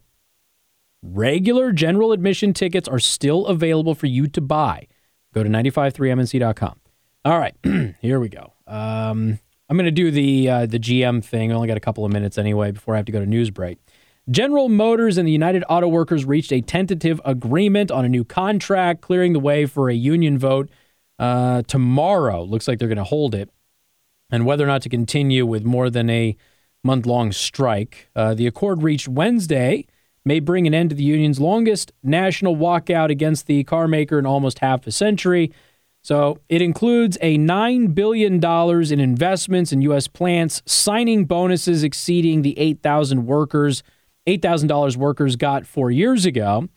regular 1.04 1.73
general 1.73 2.12
admission 2.12 2.52
tickets 2.54 2.88
are 2.88 2.99
still 2.99 3.46
available 3.46 3.94
for 3.94 4.06
you 4.06 4.26
to 4.28 4.40
buy. 4.40 4.88
Go 5.34 5.42
to 5.42 5.50
953mnc.com. 5.50 6.80
All 7.25 7.38
right, 7.38 7.54
here 8.00 8.20
we 8.20 8.28
go. 8.28 8.52
Um, 8.66 9.38
I'm 9.68 9.76
going 9.76 9.87
to 9.87 9.90
do 9.90 10.11
the 10.11 10.49
uh, 10.49 10.66
the 10.66 10.78
GM 10.78 11.25
thing. 11.25 11.50
I 11.50 11.54
only 11.54 11.68
got 11.68 11.76
a 11.76 11.80
couple 11.80 12.04
of 12.04 12.12
minutes 12.12 12.38
anyway 12.38 12.70
before 12.70 12.94
I 12.94 12.99
have 12.99 13.06
to 13.06 13.12
go 13.12 13.20
to 13.20 13.26
news 13.26 13.50
break. 13.50 13.78
General 14.30 14.68
Motors 14.68 15.18
and 15.18 15.28
the 15.28 15.32
United 15.32 15.64
Auto 15.68 15.87
Workers 15.88 16.25
reached 16.25 16.52
a 16.52 16.62
tentative 16.62 17.20
agreement 17.25 17.90
on 17.90 18.04
a 18.04 18.08
new 18.08 18.25
contract, 18.25 19.02
clearing 19.02 19.34
the 19.34 19.40
way 19.40 19.66
for 19.66 19.90
a 19.90 19.94
union 19.94 20.38
vote 20.38 20.70
uh, 21.18 21.62
tomorrow. 21.62 22.42
Looks 22.42 22.66
like 22.66 22.78
they're 22.78 22.88
going 22.88 22.96
to 22.96 23.04
hold 23.04 23.34
it. 23.34 23.50
And 24.30 24.46
whether 24.46 24.64
or 24.64 24.66
not 24.66 24.82
to 24.82 24.88
continue 24.88 25.44
with 25.44 25.64
more 25.64 25.90
than 25.90 26.08
a 26.08 26.37
month 26.82 27.06
long 27.06 27.32
strike. 27.32 28.08
Uh, 28.14 28.34
the 28.34 28.46
accord 28.46 28.82
reached 28.82 29.08
Wednesday 29.08 29.87
may 30.25 30.40
bring 30.40 30.66
an 30.66 30.75
end 30.75 30.90
to 30.90 30.97
the 30.97 31.04
union's 31.04 31.40
longest 31.40 31.93
national 32.02 32.57
walkout 32.57 33.11
against 33.11 33.47
the 33.47 33.64
car 33.64 33.87
maker 33.87 34.19
in 34.19 34.26
almost 34.26 34.61
half 34.61 34.87
a 34.87 34.93
century. 34.93 35.52
So 36.02 36.38
it 36.49 36.61
includes 36.61 37.16
a 37.21 37.38
$9 37.38 37.95
billion 37.95 38.45
in 38.45 39.00
investments 39.00 39.73
in 39.73 39.83
U.S. 39.83 40.07
plants, 40.07 40.62
signing 40.66 41.25
bonuses 41.25 41.83
exceeding 41.83 42.43
the 42.43 42.59
8,000 42.59 43.26
workers 43.26 43.83
$8,000 44.26 44.97
workers 44.97 45.37
got 45.37 45.66
four 45.66 45.90
years 45.90 46.25
ago, 46.25 46.69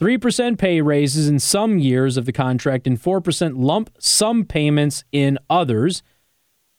3% 0.00 0.58
pay 0.58 0.80
raises 0.80 1.28
in 1.28 1.38
some 1.38 1.78
years 1.78 2.16
of 2.16 2.26
the 2.26 2.32
contract, 2.32 2.86
and 2.86 3.00
4% 3.00 3.52
lump 3.56 3.90
sum 3.98 4.44
payments 4.44 5.04
in 5.12 5.38
others. 5.48 6.02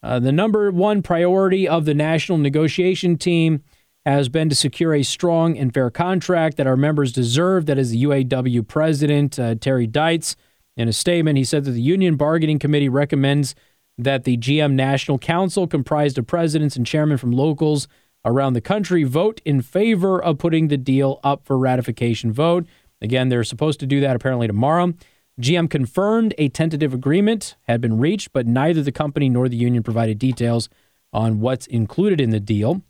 Uh, 0.02 0.18
the 0.18 0.32
number 0.32 0.70
one 0.70 1.02
priority 1.02 1.68
of 1.68 1.84
the 1.84 1.94
national 1.94 2.38
negotiation 2.38 3.16
team 3.16 3.62
has 4.04 4.28
been 4.28 4.48
to 4.48 4.54
secure 4.54 4.94
a 4.94 5.02
strong 5.02 5.56
and 5.56 5.72
fair 5.72 5.90
contract 5.90 6.56
that 6.56 6.66
our 6.66 6.76
members 6.76 7.12
deserve. 7.12 7.66
That 7.66 7.78
is 7.78 7.90
the 7.90 8.02
UAW 8.02 8.66
president, 8.66 9.38
uh, 9.38 9.54
Terry 9.54 9.86
Dittes. 9.86 10.34
In 10.76 10.88
a 10.88 10.92
statement, 10.92 11.38
he 11.38 11.44
said 11.44 11.64
that 11.64 11.72
the 11.72 11.82
Union 11.82 12.16
Bargaining 12.16 12.58
Committee 12.58 12.88
recommends 12.88 13.54
that 13.98 14.24
the 14.24 14.36
GM 14.36 14.72
National 14.72 15.18
Council, 15.18 15.66
comprised 15.66 16.18
of 16.18 16.26
presidents 16.26 16.76
and 16.76 16.86
chairmen 16.86 17.18
from 17.18 17.30
locals, 17.30 17.86
around 18.24 18.52
the 18.52 18.60
country 18.60 19.04
vote 19.04 19.40
in 19.44 19.60
favor 19.60 20.22
of 20.22 20.38
putting 20.38 20.68
the 20.68 20.76
deal 20.76 21.20
up 21.22 21.44
for 21.44 21.58
ratification 21.58 22.32
vote. 22.32 22.66
Again, 23.00 23.28
they're 23.28 23.44
supposed 23.44 23.80
to 23.80 23.86
do 23.86 24.00
that 24.00 24.16
apparently 24.16 24.46
tomorrow. 24.46 24.94
GM 25.40 25.68
confirmed 25.68 26.34
a 26.38 26.48
tentative 26.48 26.94
agreement 26.94 27.56
had 27.62 27.80
been 27.80 27.98
reached, 27.98 28.32
but 28.32 28.46
neither 28.46 28.82
the 28.82 28.92
company 28.92 29.28
nor 29.28 29.48
the 29.48 29.56
union 29.56 29.82
provided 29.82 30.18
details 30.18 30.68
on 31.12 31.40
what's 31.40 31.66
included 31.66 32.20
in 32.20 32.30
the 32.30 32.40
deal. 32.40 32.82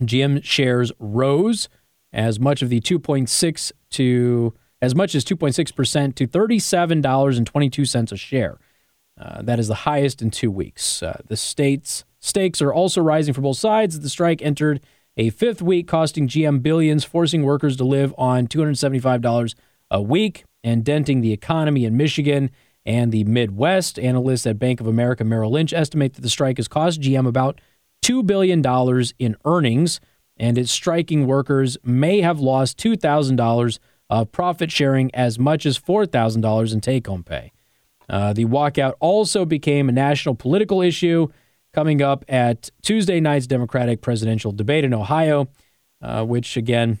GM 0.00 0.42
shares 0.44 0.92
rose 0.98 1.68
as 2.12 2.38
much 2.40 2.62
of 2.62 2.68
the 2.68 2.80
2.6 2.80 3.72
to 3.90 4.54
as 4.80 4.94
much 4.94 5.14
as 5.16 5.24
2.6% 5.24 6.14
to 6.14 6.28
$37.22 6.28 8.12
a 8.12 8.16
share. 8.16 8.58
Uh, 9.20 9.42
that 9.42 9.58
is 9.58 9.66
the 9.66 9.74
highest 9.74 10.22
in 10.22 10.30
two 10.30 10.52
weeks. 10.52 11.02
Uh, 11.02 11.20
the 11.26 11.36
state's 11.36 12.04
Stakes 12.20 12.60
are 12.60 12.72
also 12.72 13.00
rising 13.00 13.32
for 13.32 13.40
both 13.40 13.58
sides. 13.58 14.00
The 14.00 14.08
strike 14.08 14.42
entered 14.42 14.80
a 15.16 15.30
fifth 15.30 15.62
week, 15.62 15.86
costing 15.86 16.28
GM 16.28 16.62
billions, 16.62 17.04
forcing 17.04 17.42
workers 17.42 17.76
to 17.76 17.84
live 17.84 18.14
on 18.18 18.48
$275 18.48 19.54
a 19.90 20.02
week 20.02 20.44
and 20.64 20.84
denting 20.84 21.20
the 21.20 21.32
economy 21.32 21.84
in 21.84 21.96
Michigan 21.96 22.50
and 22.84 23.12
the 23.12 23.24
Midwest. 23.24 23.98
Analysts 23.98 24.46
at 24.46 24.58
Bank 24.58 24.80
of 24.80 24.86
America 24.86 25.24
Merrill 25.24 25.52
Lynch 25.52 25.72
estimate 25.72 26.14
that 26.14 26.22
the 26.22 26.28
strike 26.28 26.56
has 26.56 26.68
cost 26.68 27.00
GM 27.00 27.26
about 27.26 27.60
$2 28.02 28.26
billion 28.26 28.62
in 29.18 29.36
earnings, 29.44 30.00
and 30.36 30.56
its 30.56 30.70
striking 30.70 31.26
workers 31.26 31.76
may 31.84 32.20
have 32.20 32.40
lost 32.40 32.78
$2,000 32.78 33.78
of 34.10 34.32
profit 34.32 34.70
sharing 34.70 35.14
as 35.14 35.38
much 35.38 35.66
as 35.66 35.78
$4,000 35.78 36.72
in 36.72 36.80
take 36.80 37.06
home 37.06 37.22
pay. 37.22 37.52
Uh, 38.08 38.32
the 38.32 38.46
walkout 38.46 38.94
also 39.00 39.44
became 39.44 39.88
a 39.88 39.92
national 39.92 40.34
political 40.34 40.80
issue 40.80 41.28
coming 41.74 42.00
up 42.00 42.24
at 42.28 42.70
Tuesday 42.82 43.20
night's 43.20 43.46
Democratic 43.46 44.00
presidential 44.00 44.52
debate 44.52 44.84
in 44.84 44.94
Ohio, 44.94 45.48
uh, 46.00 46.24
which 46.24 46.56
again, 46.56 46.98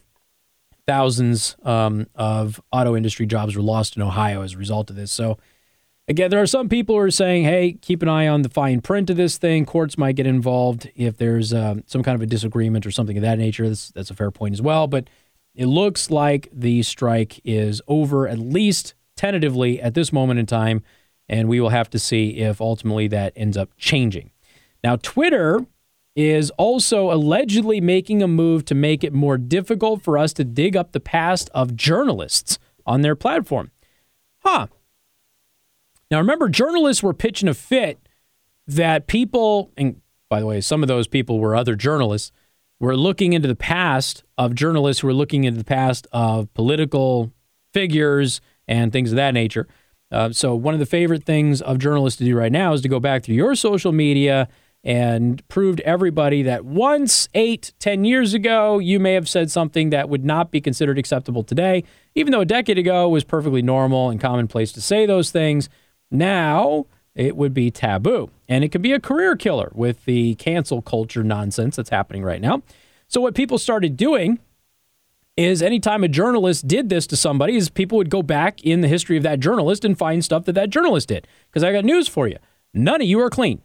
thousands 0.86 1.56
um, 1.64 2.06
of 2.14 2.60
auto 2.72 2.96
industry 2.96 3.26
jobs 3.26 3.56
were 3.56 3.62
lost 3.62 3.96
in 3.96 4.02
Ohio 4.02 4.42
as 4.42 4.54
a 4.54 4.58
result 4.58 4.90
of 4.90 4.96
this. 4.96 5.12
So, 5.12 5.38
again, 6.08 6.30
there 6.30 6.42
are 6.42 6.46
some 6.46 6.68
people 6.68 6.94
who 6.94 7.00
are 7.02 7.10
saying, 7.10 7.44
hey, 7.44 7.72
keep 7.80 8.02
an 8.02 8.08
eye 8.08 8.26
on 8.26 8.42
the 8.42 8.48
fine 8.48 8.80
print 8.80 9.10
of 9.10 9.16
this 9.16 9.36
thing. 9.38 9.66
Courts 9.66 9.98
might 9.98 10.16
get 10.16 10.26
involved 10.26 10.90
if 10.96 11.16
there's 11.18 11.52
um, 11.52 11.84
some 11.86 12.02
kind 12.02 12.14
of 12.14 12.22
a 12.22 12.26
disagreement 12.26 12.86
or 12.86 12.90
something 12.90 13.16
of 13.16 13.22
that 13.22 13.38
nature. 13.38 13.68
That's, 13.68 13.90
that's 13.90 14.10
a 14.10 14.14
fair 14.14 14.30
point 14.30 14.54
as 14.54 14.62
well. 14.62 14.86
But 14.86 15.08
it 15.54 15.66
looks 15.66 16.10
like 16.10 16.48
the 16.52 16.82
strike 16.82 17.40
is 17.44 17.82
over, 17.86 18.26
at 18.26 18.38
least 18.38 18.94
tentatively 19.16 19.80
at 19.80 19.94
this 19.94 20.12
moment 20.12 20.40
in 20.40 20.46
time. 20.46 20.82
And 21.28 21.48
we 21.48 21.60
will 21.60 21.68
have 21.68 21.90
to 21.90 21.98
see 21.98 22.38
if 22.38 22.60
ultimately 22.60 23.06
that 23.08 23.34
ends 23.36 23.56
up 23.56 23.70
changing. 23.76 24.30
Now, 24.82 24.96
Twitter 24.96 25.66
is 26.16 26.50
also 26.52 27.12
allegedly 27.12 27.80
making 27.80 28.22
a 28.22 28.28
move 28.28 28.64
to 28.64 28.74
make 28.74 29.04
it 29.04 29.12
more 29.12 29.36
difficult 29.36 30.02
for 30.02 30.16
us 30.16 30.32
to 30.32 30.42
dig 30.42 30.76
up 30.76 30.92
the 30.92 31.00
past 31.00 31.50
of 31.54 31.76
journalists 31.76 32.58
on 32.86 33.02
their 33.02 33.14
platform. 33.14 33.70
Huh. 34.38 34.68
Now, 36.10 36.18
remember, 36.18 36.48
journalists 36.48 37.02
were 37.02 37.14
pitching 37.14 37.48
a 37.48 37.54
fit 37.54 37.98
that 38.66 39.06
people, 39.06 39.70
and 39.76 40.00
by 40.28 40.40
the 40.40 40.46
way, 40.46 40.60
some 40.60 40.82
of 40.82 40.88
those 40.88 41.06
people 41.06 41.38
were 41.38 41.54
other 41.54 41.74
journalists, 41.74 42.32
were 42.80 42.96
looking 42.96 43.32
into 43.32 43.48
the 43.48 43.56
past 43.56 44.24
of 44.36 44.54
journalists 44.54 45.00
who 45.00 45.08
were 45.08 45.14
looking 45.14 45.44
into 45.44 45.58
the 45.58 45.64
past 45.64 46.06
of 46.12 46.52
political 46.54 47.32
figures 47.74 48.40
and 48.66 48.92
things 48.92 49.12
of 49.12 49.16
that 49.16 49.34
nature. 49.34 49.66
Uh, 50.10 50.30
so, 50.32 50.54
one 50.54 50.74
of 50.74 50.80
the 50.80 50.86
favorite 50.86 51.24
things 51.24 51.60
of 51.60 51.78
journalists 51.78 52.18
to 52.18 52.24
do 52.24 52.36
right 52.36 52.52
now 52.52 52.72
is 52.72 52.80
to 52.82 52.88
go 52.88 53.00
back 53.00 53.24
through 53.24 53.34
your 53.34 53.54
social 53.54 53.92
media 53.92 54.48
and 54.84 55.46
prove 55.48 55.76
to 55.76 55.86
everybody 55.86 56.42
that 56.42 56.64
once, 56.64 57.28
eight, 57.34 57.74
ten 57.78 58.04
years 58.04 58.32
ago, 58.32 58.78
you 58.78 58.98
may 58.98 59.12
have 59.14 59.28
said 59.28 59.50
something 59.50 59.90
that 59.90 60.08
would 60.08 60.24
not 60.24 60.50
be 60.50 60.60
considered 60.60 60.98
acceptable 60.98 61.42
today, 61.42 61.84
even 62.14 62.32
though 62.32 62.40
a 62.40 62.46
decade 62.46 62.78
ago 62.78 63.06
it 63.06 63.10
was 63.10 63.24
perfectly 63.24 63.60
normal 63.60 64.08
and 64.08 64.20
commonplace 64.20 64.72
to 64.72 64.80
say 64.80 65.04
those 65.04 65.30
things. 65.30 65.68
Now, 66.10 66.86
it 67.14 67.36
would 67.36 67.52
be 67.52 67.70
taboo. 67.70 68.30
And 68.48 68.64
it 68.64 68.68
could 68.68 68.82
be 68.82 68.92
a 68.92 69.00
career 69.00 69.36
killer 69.36 69.70
with 69.74 70.04
the 70.04 70.36
cancel 70.36 70.80
culture 70.80 71.24
nonsense 71.24 71.76
that's 71.76 71.90
happening 71.90 72.22
right 72.22 72.40
now. 72.40 72.62
So, 73.08 73.20
what 73.20 73.34
people 73.34 73.58
started 73.58 73.96
doing 73.96 74.38
is 75.36 75.62
anytime 75.62 76.02
a 76.02 76.08
journalist 76.08 76.66
did 76.66 76.88
this 76.88 77.06
to 77.06 77.16
somebody, 77.16 77.56
is 77.56 77.68
people 77.70 77.96
would 77.98 78.10
go 78.10 78.22
back 78.22 78.64
in 78.64 78.80
the 78.80 78.88
history 78.88 79.16
of 79.16 79.22
that 79.22 79.40
journalist 79.40 79.84
and 79.84 79.96
find 79.96 80.24
stuff 80.24 80.44
that 80.44 80.54
that 80.54 80.70
journalist 80.70 81.08
did. 81.08 81.28
Because 81.48 81.62
I 81.62 81.72
got 81.72 81.84
news 81.84 82.08
for 82.08 82.26
you 82.26 82.38
none 82.74 83.00
of 83.00 83.06
you 83.08 83.20
are 83.20 83.30
clean. 83.30 83.62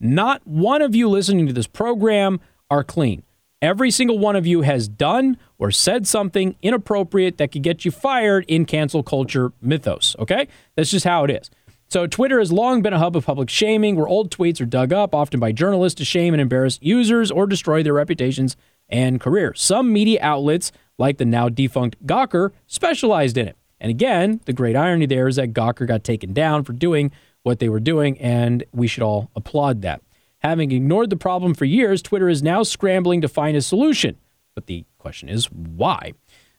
Not 0.00 0.46
one 0.46 0.82
of 0.82 0.94
you 0.94 1.08
listening 1.08 1.46
to 1.46 1.52
this 1.52 1.66
program 1.66 2.40
are 2.70 2.82
clean. 2.82 3.22
Every 3.62 3.90
single 3.90 4.18
one 4.18 4.36
of 4.36 4.46
you 4.46 4.62
has 4.62 4.88
done 4.88 5.36
or 5.58 5.70
said 5.70 6.06
something 6.06 6.56
inappropriate 6.62 7.36
that 7.36 7.52
could 7.52 7.62
get 7.62 7.84
you 7.84 7.90
fired 7.90 8.46
in 8.48 8.64
cancel 8.64 9.02
culture 9.02 9.52
mythos. 9.60 10.16
Okay? 10.18 10.48
That's 10.76 10.90
just 10.90 11.04
how 11.04 11.24
it 11.24 11.30
is. 11.30 11.50
So, 11.90 12.06
Twitter 12.06 12.38
has 12.38 12.52
long 12.52 12.82
been 12.82 12.92
a 12.92 13.00
hub 13.00 13.16
of 13.16 13.26
public 13.26 13.50
shaming 13.50 13.96
where 13.96 14.06
old 14.06 14.30
tweets 14.30 14.60
are 14.60 14.64
dug 14.64 14.92
up, 14.92 15.12
often 15.12 15.40
by 15.40 15.50
journalists, 15.50 15.98
to 15.98 16.04
shame 16.04 16.32
and 16.32 16.40
embarrass 16.40 16.78
users 16.80 17.32
or 17.32 17.48
destroy 17.48 17.82
their 17.82 17.94
reputations 17.94 18.56
and 18.88 19.20
careers. 19.20 19.60
Some 19.60 19.92
media 19.92 20.20
outlets, 20.22 20.70
like 20.98 21.18
the 21.18 21.24
now 21.24 21.48
defunct 21.48 22.06
Gawker, 22.06 22.52
specialized 22.68 23.36
in 23.36 23.48
it. 23.48 23.56
And 23.80 23.90
again, 23.90 24.40
the 24.44 24.52
great 24.52 24.76
irony 24.76 25.06
there 25.06 25.26
is 25.26 25.34
that 25.34 25.52
Gawker 25.52 25.84
got 25.84 26.04
taken 26.04 26.32
down 26.32 26.62
for 26.62 26.74
doing 26.74 27.10
what 27.42 27.58
they 27.58 27.68
were 27.68 27.80
doing, 27.80 28.20
and 28.20 28.62
we 28.72 28.86
should 28.86 29.02
all 29.02 29.28
applaud 29.34 29.82
that. 29.82 30.00
Having 30.38 30.70
ignored 30.70 31.10
the 31.10 31.16
problem 31.16 31.54
for 31.54 31.64
years, 31.64 32.02
Twitter 32.02 32.28
is 32.28 32.40
now 32.40 32.62
scrambling 32.62 33.20
to 33.20 33.28
find 33.28 33.56
a 33.56 33.62
solution. 33.62 34.16
But 34.54 34.66
the 34.66 34.84
question 34.98 35.28
is, 35.28 35.50
why? 35.50 36.12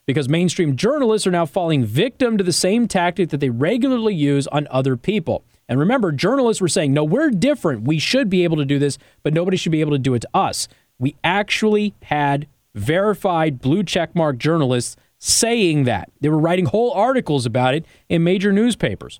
Because 0.05 0.27
mainstream 0.27 0.75
journalists 0.75 1.27
are 1.27 1.31
now 1.31 1.46
falling 1.46 1.86
victim 1.86 2.38
to 2.38 2.43
the 2.43 2.53
same 2.53 2.88
tactic 2.88 3.29
that 3.29 3.39
they 3.39 3.50
regularly 3.50 4.15
use 4.15 4.48
on 4.48 4.67
other 4.70 4.98
people. 4.98 5.43
And 5.70 5.79
remember, 5.79 6.12
journalists 6.12 6.60
were 6.60 6.67
saying, 6.67 6.93
no, 6.93 7.03
we're 7.03 7.29
different. 7.29 7.84
We 7.84 8.00
should 8.00 8.29
be 8.29 8.43
able 8.43 8.58
to 8.58 8.65
do 8.65 8.79
this, 8.79 8.98
but 9.24 9.34
nobody 9.34 9.58
should 9.58 9.72
be 9.72 9.81
able 9.81 9.93
to 9.93 10.00
do 10.00 10.13
it 10.13 10.22
to 10.22 10.29
us. 10.34 10.67
We 11.00 11.15
actually 11.24 11.93
had 12.03 12.48
verified 12.75 13.62
blue 13.62 13.84
checkmark 13.84 14.38
journalists 14.38 14.96
saying 15.17 15.84
that. 15.86 16.12
They 16.20 16.29
were 16.29 16.39
writing 16.39 16.65
whole 16.65 16.91
articles 16.91 17.46
about 17.46 17.74
it 17.74 17.86
in 18.10 18.24
major 18.24 18.51
newspapers. 18.51 19.20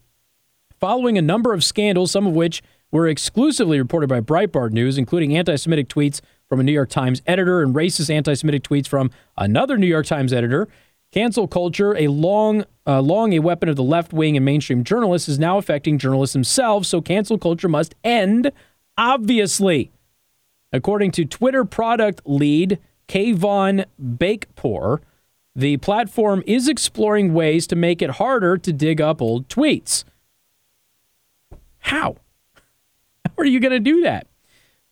Following 0.80 1.18
a 1.18 1.22
number 1.22 1.54
of 1.54 1.64
scandals, 1.64 2.12
some 2.12 2.26
of 2.26 2.34
which 2.34 2.64
were 2.92 3.08
exclusively 3.08 3.80
reported 3.80 4.08
by 4.08 4.20
Breitbart 4.20 4.72
News, 4.72 4.98
including 4.98 5.38
anti 5.38 5.56
Semitic 5.56 5.88
tweets 5.88 6.20
from 6.52 6.60
a 6.60 6.64
New 6.64 6.74
York 6.74 6.90
Times 6.90 7.22
editor 7.26 7.62
and 7.62 7.74
racist 7.74 8.14
anti 8.14 8.34
Semitic 8.34 8.64
tweets 8.64 8.86
from 8.86 9.10
another 9.38 9.78
New 9.78 9.88
York 9.88 10.06
Times 10.06 10.34
editor. 10.34 10.68
Cancel 11.14 11.48
culture, 11.48 11.96
a 11.96 12.10
long, 12.10 12.66
uh, 12.86 13.00
long 13.00 13.32
a 13.32 13.40
weapon 13.40 13.70
of 13.70 13.78
the 13.78 13.84
left 13.84 14.12
wing 14.12 14.36
and 14.36 14.44
mainstream 14.44 14.84
journalists, 14.84 15.30
is 15.30 15.40
now 15.40 15.58
affecting 15.58 15.98
journalists 15.98 16.34
themselves. 16.34 16.90
So 16.90 17.00
cancel 17.00 17.38
culture 17.38 17.70
must 17.70 17.96
end, 18.04 18.52
obviously. 18.98 19.92
According 20.74 21.12
to 21.12 21.24
Twitter 21.24 21.64
product 21.64 22.22
lead 22.26 22.80
Kayvon 23.08 23.86
Beykpour, 24.02 25.00
the 25.56 25.78
platform 25.78 26.44
is 26.46 26.68
exploring 26.68 27.34
ways 27.34 27.66
to 27.68 27.78
make 27.78 28.02
it 28.02 28.10
harder 28.10 28.58
to 28.58 28.74
dig 28.74 29.00
up 29.00 29.22
old 29.22 29.48
tweets. 29.48 30.04
How? 31.80 32.18
How 33.26 33.32
are 33.38 33.46
you 33.46 33.62
going 33.62 33.72
to 33.72 33.80
do 33.80 34.02
that? 34.02 34.28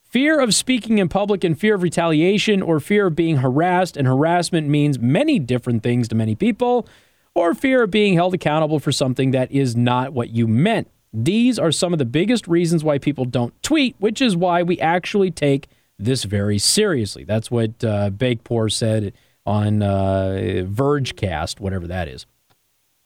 Fear 0.09 0.39
of 0.39 0.55
speaking 0.55 0.97
in 0.97 1.07
public 1.07 1.43
and 1.43 1.57
fear 1.57 1.75
of 1.75 1.83
retaliation 1.83 2.63
or 2.63 2.79
fear 2.79 3.05
of 3.05 3.15
being 3.15 3.37
harassed, 3.37 3.95
and 3.95 4.07
harassment 4.07 4.67
means 4.67 4.97
many 4.97 5.37
different 5.37 5.83
things 5.83 6.07
to 6.07 6.15
many 6.15 6.33
people, 6.33 6.87
or 7.35 7.53
fear 7.53 7.83
of 7.83 7.91
being 7.91 8.15
held 8.15 8.33
accountable 8.33 8.79
for 8.79 8.91
something 8.91 9.29
that 9.31 9.51
is 9.51 9.75
not 9.75 10.11
what 10.11 10.31
you 10.31 10.47
meant. 10.47 10.89
These 11.13 11.59
are 11.59 11.71
some 11.71 11.93
of 11.93 11.99
the 11.99 12.05
biggest 12.05 12.47
reasons 12.47 12.83
why 12.83 12.97
people 12.97 13.23
don't 13.23 13.53
tweet, 13.61 13.95
which 13.99 14.19
is 14.19 14.35
why 14.35 14.63
we 14.63 14.79
actually 14.79 15.29
take 15.29 15.67
this 15.99 16.23
very 16.23 16.57
seriously. 16.57 17.23
That's 17.23 17.51
what 17.51 17.83
uh, 17.83 18.09
Beykpour 18.09 18.71
said 18.71 19.13
on 19.45 19.83
uh, 19.83 20.65
Vergecast, 20.65 21.59
whatever 21.59 21.85
that 21.85 22.07
is. 22.07 22.25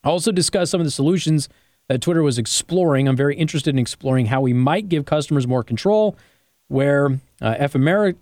Also 0.05 0.31
discussed 0.31 0.71
some 0.71 0.79
of 0.79 0.85
the 0.85 0.91
solutions 0.91 1.49
that 1.89 1.99
Twitter 1.99 2.23
was 2.23 2.37
exploring. 2.37 3.09
I'm 3.09 3.17
very 3.17 3.35
interested 3.35 3.71
in 3.71 3.79
exploring 3.79 4.27
how 4.27 4.39
we 4.39 4.53
might 4.53 4.87
give 4.87 5.03
customers 5.03 5.45
more 5.45 5.65
control 5.65 6.15
where 6.67 7.19
uh, 7.41 7.55
ephemera, 7.59 8.15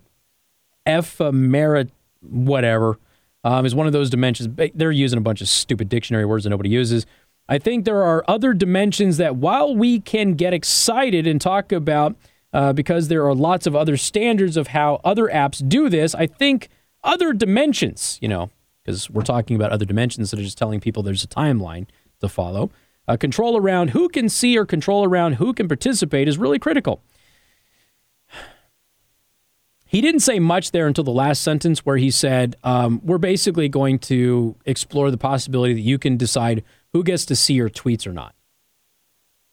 whatever, 2.20 2.98
um, 3.44 3.66
is 3.66 3.74
one 3.74 3.86
of 3.86 3.92
those 3.92 4.10
dimensions. 4.10 4.48
They're 4.74 4.92
using 4.92 5.18
a 5.18 5.22
bunch 5.22 5.40
of 5.40 5.48
stupid 5.48 5.88
dictionary 5.88 6.24
words 6.24 6.44
that 6.44 6.50
nobody 6.50 6.70
uses. 6.70 7.06
I 7.48 7.58
think 7.58 7.84
there 7.84 8.02
are 8.02 8.24
other 8.28 8.54
dimensions 8.54 9.16
that 9.16 9.36
while 9.36 9.74
we 9.74 10.00
can 10.00 10.34
get 10.34 10.54
excited 10.54 11.26
and 11.26 11.40
talk 11.40 11.72
about 11.72 12.16
uh, 12.52 12.72
because 12.72 13.08
there 13.08 13.26
are 13.26 13.34
lots 13.34 13.66
of 13.66 13.74
other 13.74 13.96
standards 13.96 14.56
of 14.56 14.68
how 14.68 15.00
other 15.04 15.26
apps 15.26 15.66
do 15.66 15.88
this, 15.88 16.14
I 16.14 16.26
think 16.26 16.68
other 17.02 17.32
dimensions, 17.32 18.18
you 18.20 18.28
know, 18.28 18.50
because 18.84 19.10
we're 19.10 19.22
talking 19.22 19.56
about 19.56 19.72
other 19.72 19.84
dimensions 19.84 20.30
that 20.30 20.40
are 20.40 20.44
just 20.44 20.58
telling 20.58 20.80
people 20.80 21.02
there's 21.02 21.24
a 21.24 21.28
timeline 21.28 21.86
to 22.20 22.28
follow. 22.28 22.70
Uh, 23.08 23.16
control 23.16 23.56
around 23.56 23.90
who 23.90 24.08
can 24.08 24.28
see 24.28 24.56
or 24.56 24.64
control 24.64 25.04
around 25.04 25.34
who 25.34 25.52
can 25.52 25.66
participate 25.66 26.28
is 26.28 26.38
really 26.38 26.58
critical. 26.58 27.00
He 29.92 30.00
didn't 30.00 30.20
say 30.20 30.38
much 30.38 30.70
there 30.70 30.86
until 30.86 31.04
the 31.04 31.12
last 31.12 31.42
sentence, 31.42 31.84
where 31.84 31.98
he 31.98 32.10
said, 32.10 32.56
um, 32.64 33.02
We're 33.04 33.18
basically 33.18 33.68
going 33.68 33.98
to 34.00 34.56
explore 34.64 35.10
the 35.10 35.18
possibility 35.18 35.74
that 35.74 35.82
you 35.82 35.98
can 35.98 36.16
decide 36.16 36.64
who 36.94 37.04
gets 37.04 37.26
to 37.26 37.36
see 37.36 37.52
your 37.52 37.68
tweets 37.68 38.06
or 38.06 38.12
not. 38.14 38.34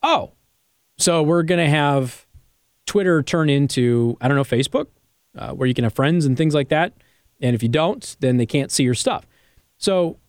Oh, 0.02 0.32
so 0.98 1.22
we're 1.22 1.44
going 1.44 1.60
to 1.60 1.70
have 1.70 2.26
Twitter 2.86 3.22
turn 3.22 3.50
into, 3.50 4.18
I 4.22 4.30
don't 4.30 4.38
know, 4.38 4.46
Facebook, 4.46 4.88
uh, 5.38 5.52
where 5.52 5.68
you 5.68 5.74
can 5.74 5.84
have 5.84 5.92
friends 5.92 6.26
and 6.26 6.38
things 6.38 6.56
like 6.56 6.70
that. 6.70 6.94
And 7.42 7.54
if 7.54 7.62
you 7.62 7.68
don't, 7.68 8.16
then 8.22 8.38
they 8.38 8.46
can't 8.46 8.72
see 8.72 8.84
your 8.84 8.94
stuff. 8.94 9.26
So, 9.78 10.20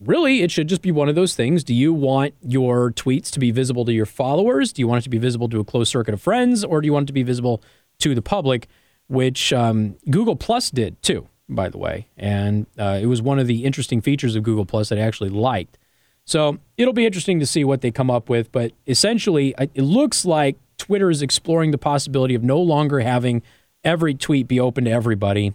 really, 0.00 0.42
it 0.42 0.50
should 0.50 0.68
just 0.68 0.82
be 0.82 0.90
one 0.90 1.08
of 1.08 1.14
those 1.14 1.36
things. 1.36 1.62
Do 1.62 1.74
you 1.74 1.94
want 1.94 2.34
your 2.40 2.90
tweets 2.90 3.30
to 3.30 3.38
be 3.38 3.52
visible 3.52 3.84
to 3.84 3.92
your 3.92 4.04
followers? 4.04 4.72
Do 4.72 4.82
you 4.82 4.88
want 4.88 5.02
it 5.02 5.04
to 5.04 5.10
be 5.10 5.18
visible 5.18 5.48
to 5.50 5.60
a 5.60 5.64
close 5.64 5.90
circuit 5.90 6.12
of 6.12 6.20
friends? 6.20 6.64
Or 6.64 6.80
do 6.80 6.86
you 6.86 6.92
want 6.92 7.04
it 7.04 7.06
to 7.06 7.12
be 7.12 7.22
visible 7.22 7.62
to 8.00 8.16
the 8.16 8.22
public? 8.22 8.66
Which 9.08 9.52
um, 9.52 9.96
Google 10.10 10.36
Plus 10.36 10.70
did 10.70 11.00
too, 11.02 11.28
by 11.48 11.68
the 11.68 11.78
way. 11.78 12.08
And 12.16 12.66
uh, 12.78 12.98
it 13.00 13.06
was 13.06 13.20
one 13.22 13.38
of 13.38 13.46
the 13.46 13.64
interesting 13.64 14.00
features 14.00 14.36
of 14.36 14.42
Google 14.42 14.66
Plus 14.66 14.88
that 14.88 14.98
I 14.98 15.02
actually 15.02 15.30
liked. 15.30 15.78
So 16.24 16.58
it'll 16.76 16.94
be 16.94 17.06
interesting 17.06 17.38
to 17.40 17.46
see 17.46 17.64
what 17.64 17.82
they 17.82 17.90
come 17.90 18.10
up 18.10 18.28
with. 18.28 18.50
But 18.50 18.72
essentially, 18.86 19.54
it 19.58 19.82
looks 19.82 20.24
like 20.24 20.56
Twitter 20.78 21.10
is 21.10 21.22
exploring 21.22 21.70
the 21.70 21.78
possibility 21.78 22.34
of 22.34 22.42
no 22.42 22.58
longer 22.60 23.00
having 23.00 23.42
every 23.82 24.14
tweet 24.14 24.48
be 24.48 24.58
open 24.58 24.84
to 24.84 24.90
everybody, 24.90 25.52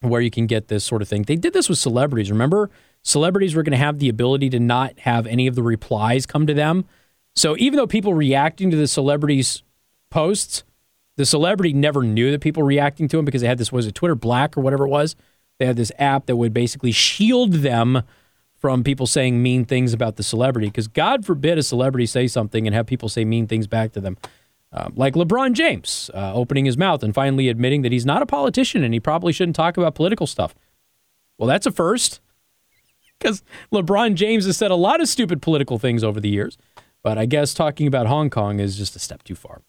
where 0.00 0.20
you 0.20 0.30
can 0.30 0.46
get 0.46 0.68
this 0.68 0.84
sort 0.84 1.00
of 1.00 1.08
thing. 1.08 1.22
They 1.22 1.36
did 1.36 1.54
this 1.54 1.68
with 1.70 1.78
celebrities. 1.78 2.30
Remember, 2.30 2.70
celebrities 3.02 3.54
were 3.54 3.62
going 3.62 3.72
to 3.72 3.78
have 3.78 3.98
the 3.98 4.10
ability 4.10 4.50
to 4.50 4.60
not 4.60 4.98
have 5.00 5.26
any 5.26 5.46
of 5.46 5.54
the 5.54 5.62
replies 5.62 6.26
come 6.26 6.46
to 6.46 6.54
them. 6.54 6.84
So 7.34 7.56
even 7.58 7.78
though 7.78 7.86
people 7.86 8.12
reacting 8.12 8.70
to 8.70 8.76
the 8.76 8.86
celebrities' 8.86 9.62
posts 10.10 10.64
the 11.16 11.26
celebrity 11.26 11.72
never 11.72 12.02
knew 12.02 12.30
that 12.30 12.40
people 12.40 12.62
were 12.62 12.68
reacting 12.68 13.08
to 13.08 13.18
him 13.18 13.24
because 13.24 13.40
they 13.40 13.48
had 13.48 13.58
this 13.58 13.72
was 13.72 13.86
it 13.86 13.94
Twitter 13.94 14.14
Black 14.14 14.56
or 14.56 14.60
whatever 14.60 14.86
it 14.86 14.90
was. 14.90 15.16
They 15.58 15.66
had 15.66 15.76
this 15.76 15.92
app 15.98 16.26
that 16.26 16.36
would 16.36 16.52
basically 16.52 16.92
shield 16.92 17.54
them 17.54 18.02
from 18.56 18.84
people 18.84 19.06
saying 19.06 19.42
mean 19.42 19.64
things 19.64 19.92
about 19.92 20.16
the 20.16 20.22
celebrity 20.22 20.68
because 20.68 20.88
God 20.88 21.24
forbid 21.24 21.58
a 21.58 21.62
celebrity 21.62 22.06
say 22.06 22.26
something 22.26 22.66
and 22.66 22.74
have 22.74 22.86
people 22.86 23.08
say 23.08 23.24
mean 23.24 23.46
things 23.46 23.66
back 23.66 23.92
to 23.92 24.00
them. 24.00 24.16
Um, 24.72 24.92
like 24.96 25.14
LeBron 25.14 25.52
James 25.52 26.10
uh, 26.12 26.34
opening 26.34 26.64
his 26.64 26.76
mouth 26.76 27.02
and 27.02 27.14
finally 27.14 27.48
admitting 27.48 27.82
that 27.82 27.92
he's 27.92 28.04
not 28.04 28.22
a 28.22 28.26
politician 28.26 28.82
and 28.82 28.92
he 28.92 29.00
probably 29.00 29.32
shouldn't 29.32 29.56
talk 29.56 29.76
about 29.76 29.94
political 29.94 30.26
stuff. 30.26 30.54
Well, 31.38 31.46
that's 31.46 31.66
a 31.66 31.70
first 31.70 32.20
because 33.18 33.42
LeBron 33.72 34.14
James 34.14 34.44
has 34.46 34.56
said 34.56 34.70
a 34.70 34.76
lot 34.76 35.00
of 35.00 35.08
stupid 35.08 35.40
political 35.40 35.78
things 35.78 36.02
over 36.02 36.20
the 36.20 36.28
years. 36.28 36.58
But 37.02 37.18
I 37.18 37.26
guess 37.26 37.54
talking 37.54 37.86
about 37.86 38.06
Hong 38.06 38.30
Kong 38.30 38.58
is 38.58 38.76
just 38.76 38.96
a 38.96 38.98
step 38.98 39.22
too 39.22 39.36
far. 39.36 39.62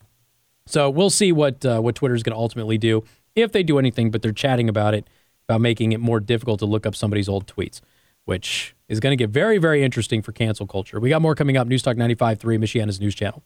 So 0.68 0.90
we'll 0.90 1.10
see 1.10 1.32
what 1.32 1.66
uh, 1.66 1.80
what 1.80 1.96
Twitter 1.96 2.16
is 2.16 2.24
going 2.24 2.36
to 2.36 2.40
ultimately 2.40 2.78
do 2.78 3.04
if 3.36 3.52
they 3.52 3.64
do 3.64 3.80
anything. 3.80 4.12
But 4.12 4.22
they're 4.22 4.32
chatting 4.32 4.70
about 4.70 4.94
it, 4.94 5.08
about 5.48 5.62
making 5.62 5.92
it 5.94 6.00
more 6.00 6.20
difficult 6.20 6.60
to 6.60 6.66
look 6.66 6.86
up 6.86 6.96
somebody's 6.96 7.30
old 7.30 7.48
tweets. 7.48 7.82
which 8.26 8.76
is 8.90 9.00
going 9.00 9.18
to 9.18 9.22
get 9.22 9.30
very, 9.30 9.58
very 9.58 9.84
interesting 9.84 10.22
for 10.22 10.34
cancel 10.34 10.68
culture. 10.68 11.00
We 11.00 11.10
got 11.10 11.22
more 11.22 11.34
coming 11.34 11.56
up. 11.56 11.68
Newstalk 11.68 11.96
95.3, 11.96 12.60
Michiana's 12.60 13.00
news 13.00 13.16
channel. 13.16 13.42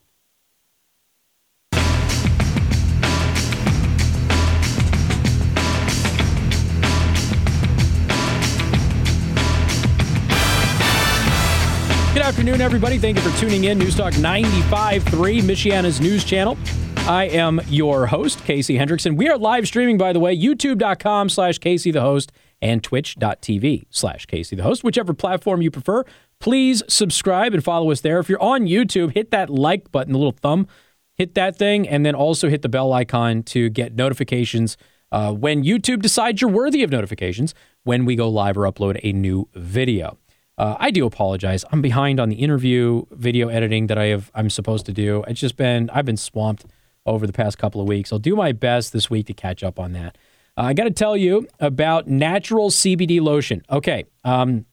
Good 12.14 12.24
afternoon, 12.24 12.60
everybody. 12.62 12.98
Thank 12.98 13.18
you 13.18 13.24
for 13.24 13.38
tuning 13.40 13.66
in. 13.66 13.78
News 13.78 13.96
Newstalk 13.96 14.14
95.3, 14.14 15.42
Michiana's 15.42 16.02
news 16.02 16.24
channel. 16.24 16.58
I 17.08 17.26
am 17.26 17.60
your 17.68 18.06
host, 18.06 18.44
Casey 18.46 18.78
Hendrickson. 18.78 19.18
We 19.18 19.28
are 19.28 19.38
live 19.38 19.68
streaming, 19.68 19.98
by 19.98 20.14
the 20.14 20.20
way, 20.20 20.38
youtube.com 20.38 21.30
slash 21.30 21.58
Casey 21.58 21.90
the 21.90 22.02
host 22.02 22.32
and 22.62 22.84
twitch.tv 22.84 23.86
slash 23.90 24.28
Casey 24.28 24.56
the 24.56 24.64
host, 24.64 24.84
whichever 24.84 25.14
platform 25.14 25.64
you 25.64 25.72
prefer. 25.72 26.06
Please 26.40 26.84
subscribe 26.88 27.56
and 27.56 27.64
follow 27.64 27.90
us 27.92 28.02
there. 28.02 28.20
If 28.20 28.30
you're 28.30 28.42
on 28.42 28.62
YouTube, 28.62 29.14
hit 29.14 29.32
that 29.32 29.50
like 29.50 29.92
button, 29.92 30.14
the 30.14 30.20
little 30.20 30.32
thumb, 30.32 30.68
hit 31.16 31.34
that 31.34 31.58
thing, 31.58 31.90
and 31.90 32.06
then 32.06 32.14
also 32.14 32.50
hit 32.50 32.62
the 32.62 32.70
bell 32.70 32.94
icon 32.94 33.42
to 33.44 33.70
get 33.70 33.96
notifications 33.96 34.78
uh, 35.12 35.34
when 35.34 35.64
YouTube 35.64 36.04
decides 36.04 36.40
you're 36.40 36.52
worthy 36.52 36.84
of 36.84 36.92
notifications 36.92 37.56
when 37.84 38.06
we 38.06 38.16
go 38.16 38.30
live 38.30 38.58
or 38.58 38.72
upload 38.72 39.00
a 39.04 39.12
new 39.12 39.50
video. 39.56 40.18
Uh, 40.58 40.76
I 40.80 40.92
do 40.92 41.08
apologize. 41.08 41.66
I'm 41.72 41.82
behind 41.82 42.20
on 42.20 42.30
the 42.30 42.36
interview 42.36 43.06
video 43.12 43.48
editing 43.48 43.88
that 43.88 43.98
I 43.98 44.06
have 44.06 44.30
I'm 44.36 44.52
supposed 44.52 44.86
to 44.86 44.94
do. 44.94 45.24
It's 45.28 45.40
just 45.40 45.58
been 45.58 45.90
I've 45.90 46.06
been 46.06 46.18
swamped 46.18 46.66
over 47.06 47.26
the 47.26 47.34
past 47.34 47.58
couple 47.58 47.82
of 47.82 47.88
weeks. 47.88 48.12
I'll 48.12 48.20
do 48.20 48.36
my 48.36 48.52
best 48.52 48.94
this 48.94 49.10
week 49.10 49.28
to 49.28 49.34
catch 49.34 49.64
up 49.64 49.80
on 49.80 49.94
that. 49.94 50.18
Uh, 50.58 50.64
I 50.64 50.74
got 50.74 50.84
to 50.84 50.92
tell 50.92 51.16
you 51.16 51.48
about 51.60 52.08
natural 52.08 52.70
CBD 52.70 53.22
lotion. 53.22 53.64
Okay, 53.70 54.06
um, 54.24 54.66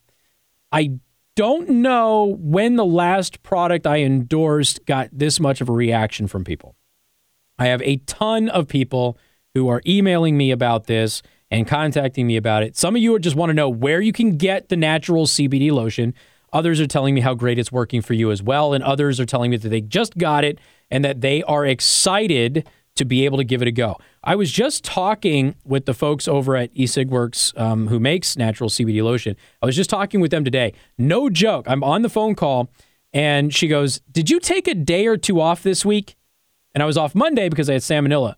I 0.71 0.99
don't 1.35 1.69
know 1.69 2.37
when 2.39 2.75
the 2.75 2.85
last 2.85 3.41
product 3.43 3.87
I 3.87 3.99
endorsed 3.99 4.85
got 4.85 5.09
this 5.11 5.39
much 5.39 5.61
of 5.61 5.69
a 5.69 5.73
reaction 5.73 6.27
from 6.27 6.43
people. 6.43 6.75
I 7.57 7.67
have 7.67 7.81
a 7.81 7.97
ton 7.97 8.49
of 8.49 8.67
people 8.67 9.17
who 9.53 9.67
are 9.67 9.81
emailing 9.85 10.37
me 10.37 10.51
about 10.51 10.85
this 10.85 11.21
and 11.51 11.67
contacting 11.67 12.27
me 12.27 12.37
about 12.37 12.63
it. 12.63 12.77
Some 12.77 12.95
of 12.95 13.01
you 13.01 13.17
just 13.19 13.35
want 13.35 13.49
to 13.49 13.53
know 13.53 13.69
where 13.69 14.01
you 14.01 14.11
can 14.11 14.37
get 14.37 14.69
the 14.69 14.77
natural 14.77 15.25
CBD 15.25 15.71
lotion. 15.71 16.13
Others 16.53 16.79
are 16.81 16.87
telling 16.87 17.15
me 17.15 17.21
how 17.21 17.33
great 17.33 17.59
it's 17.59 17.71
working 17.71 18.01
for 18.01 18.13
you 18.13 18.31
as 18.31 18.41
well. 18.41 18.73
And 18.73 18.83
others 18.83 19.19
are 19.19 19.25
telling 19.25 19.51
me 19.51 19.57
that 19.57 19.69
they 19.69 19.81
just 19.81 20.17
got 20.17 20.43
it 20.43 20.59
and 20.89 21.03
that 21.05 21.21
they 21.21 21.43
are 21.43 21.65
excited 21.65 22.67
to 22.95 23.05
be 23.05 23.23
able 23.23 23.37
to 23.37 23.45
give 23.45 23.61
it 23.61 23.67
a 23.67 23.71
go. 23.71 23.97
I 24.23 24.35
was 24.35 24.51
just 24.51 24.83
talking 24.83 25.55
with 25.63 25.85
the 25.85 25.93
folks 25.93 26.27
over 26.27 26.57
at 26.57 26.73
eSigWorks 26.73 27.57
um, 27.57 27.87
who 27.87 27.99
makes 27.99 28.35
natural 28.35 28.69
CBD 28.69 29.01
lotion. 29.01 29.37
I 29.61 29.65
was 29.65 29.75
just 29.75 29.89
talking 29.89 30.19
with 30.19 30.31
them 30.31 30.43
today. 30.43 30.73
No 30.97 31.29
joke. 31.29 31.65
I'm 31.69 31.83
on 31.83 32.01
the 32.01 32.09
phone 32.09 32.35
call 32.35 32.69
and 33.13 33.53
she 33.53 33.67
goes, 33.67 34.01
Did 34.11 34.29
you 34.29 34.39
take 34.39 34.67
a 34.67 34.75
day 34.75 35.07
or 35.07 35.15
two 35.15 35.39
off 35.39 35.63
this 35.63 35.85
week? 35.85 36.17
And 36.73 36.83
I 36.83 36.85
was 36.85 36.97
off 36.97 37.15
Monday 37.15 37.47
because 37.47 37.69
I 37.69 37.73
had 37.73 37.81
salmonella. 37.83 38.35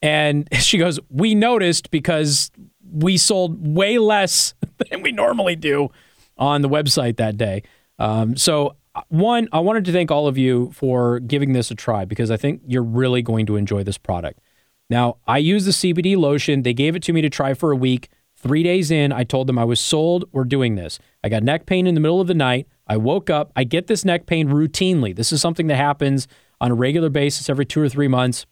And 0.00 0.48
she 0.60 0.78
goes, 0.78 1.00
We 1.10 1.34
noticed 1.34 1.90
because 1.90 2.52
we 2.88 3.16
sold 3.16 3.66
way 3.66 3.98
less 3.98 4.54
than 4.90 5.02
we 5.02 5.10
normally 5.10 5.56
do 5.56 5.90
on 6.36 6.62
the 6.62 6.68
website 6.68 7.16
that 7.16 7.36
day. 7.36 7.62
Um, 7.98 8.36
so, 8.36 8.76
one, 9.08 9.48
I 9.52 9.60
wanted 9.60 9.84
to 9.86 9.92
thank 9.92 10.10
all 10.10 10.28
of 10.28 10.38
you 10.38 10.70
for 10.72 11.20
giving 11.20 11.52
this 11.52 11.70
a 11.70 11.74
try 11.74 12.04
because 12.04 12.30
I 12.30 12.36
think 12.36 12.62
you're 12.66 12.82
really 12.82 13.22
going 13.22 13.46
to 13.46 13.56
enjoy 13.56 13.82
this 13.82 13.98
product. 13.98 14.40
Now, 14.88 15.16
I 15.26 15.38
use 15.38 15.64
the 15.64 15.72
CBD 15.72 16.16
lotion. 16.16 16.62
They 16.62 16.74
gave 16.74 16.94
it 16.94 17.02
to 17.04 17.12
me 17.12 17.20
to 17.22 17.30
try 17.30 17.54
for 17.54 17.72
a 17.72 17.76
week. 17.76 18.08
Three 18.36 18.62
days 18.62 18.90
in, 18.90 19.12
I 19.12 19.24
told 19.24 19.46
them 19.46 19.58
I 19.58 19.64
was 19.64 19.80
sold. 19.80 20.26
We're 20.32 20.44
doing 20.44 20.74
this. 20.74 20.98
I 21.22 21.28
got 21.28 21.42
neck 21.42 21.66
pain 21.66 21.86
in 21.86 21.94
the 21.94 22.00
middle 22.00 22.20
of 22.20 22.26
the 22.26 22.34
night. 22.34 22.68
I 22.86 22.98
woke 22.98 23.30
up. 23.30 23.50
I 23.56 23.64
get 23.64 23.86
this 23.86 24.04
neck 24.04 24.26
pain 24.26 24.48
routinely. 24.48 25.16
This 25.16 25.32
is 25.32 25.40
something 25.40 25.66
that 25.68 25.76
happens 25.76 26.28
on 26.60 26.70
a 26.70 26.74
regular 26.74 27.08
basis 27.08 27.48
every 27.48 27.64
two 27.64 27.80
or 27.80 27.88
three 27.88 28.08
months. 28.08 28.46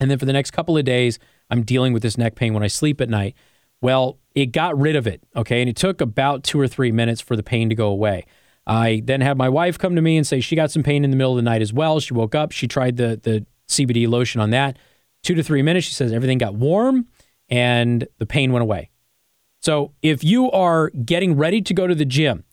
And 0.00 0.10
then 0.10 0.18
for 0.18 0.24
the 0.24 0.32
next 0.32 0.50
couple 0.50 0.76
of 0.76 0.84
days, 0.84 1.18
I'm 1.50 1.62
dealing 1.62 1.92
with 1.92 2.02
this 2.02 2.18
neck 2.18 2.34
pain 2.34 2.54
when 2.54 2.62
I 2.62 2.68
sleep 2.68 3.00
at 3.00 3.08
night. 3.08 3.34
Well, 3.80 4.18
it 4.34 4.46
got 4.46 4.78
rid 4.78 4.96
of 4.96 5.06
it, 5.06 5.22
okay? 5.34 5.60
And 5.60 5.68
it 5.68 5.76
took 5.76 6.00
about 6.00 6.44
two 6.44 6.60
or 6.60 6.68
three 6.68 6.92
minutes 6.92 7.20
for 7.20 7.36
the 7.36 7.42
pain 7.42 7.68
to 7.68 7.74
go 7.74 7.88
away. 7.88 8.26
I 8.66 9.02
then 9.04 9.20
had 9.20 9.36
my 9.36 9.48
wife 9.48 9.78
come 9.78 9.96
to 9.96 10.02
me 10.02 10.16
and 10.16 10.26
say 10.26 10.40
she 10.40 10.54
got 10.54 10.70
some 10.70 10.82
pain 10.82 11.04
in 11.04 11.10
the 11.10 11.16
middle 11.16 11.32
of 11.32 11.36
the 11.36 11.42
night 11.42 11.62
as 11.62 11.72
well. 11.72 11.98
She 11.98 12.14
woke 12.14 12.34
up, 12.34 12.52
she 12.52 12.68
tried 12.68 12.96
the, 12.96 13.18
the 13.22 13.44
CBD 13.68 14.08
lotion 14.08 14.40
on 14.40 14.50
that. 14.50 14.78
Two 15.22 15.34
to 15.34 15.42
three 15.42 15.62
minutes, 15.62 15.86
she 15.86 15.94
says 15.94 16.12
everything 16.12 16.38
got 16.38 16.54
warm 16.54 17.08
and 17.48 18.06
the 18.18 18.26
pain 18.26 18.52
went 18.52 18.62
away. 18.62 18.90
So 19.60 19.92
if 20.02 20.24
you 20.24 20.50
are 20.52 20.90
getting 20.90 21.36
ready 21.36 21.60
to 21.62 21.74
go 21.74 21.86
to 21.86 21.94
the 21.94 22.04
gym, 22.04 22.44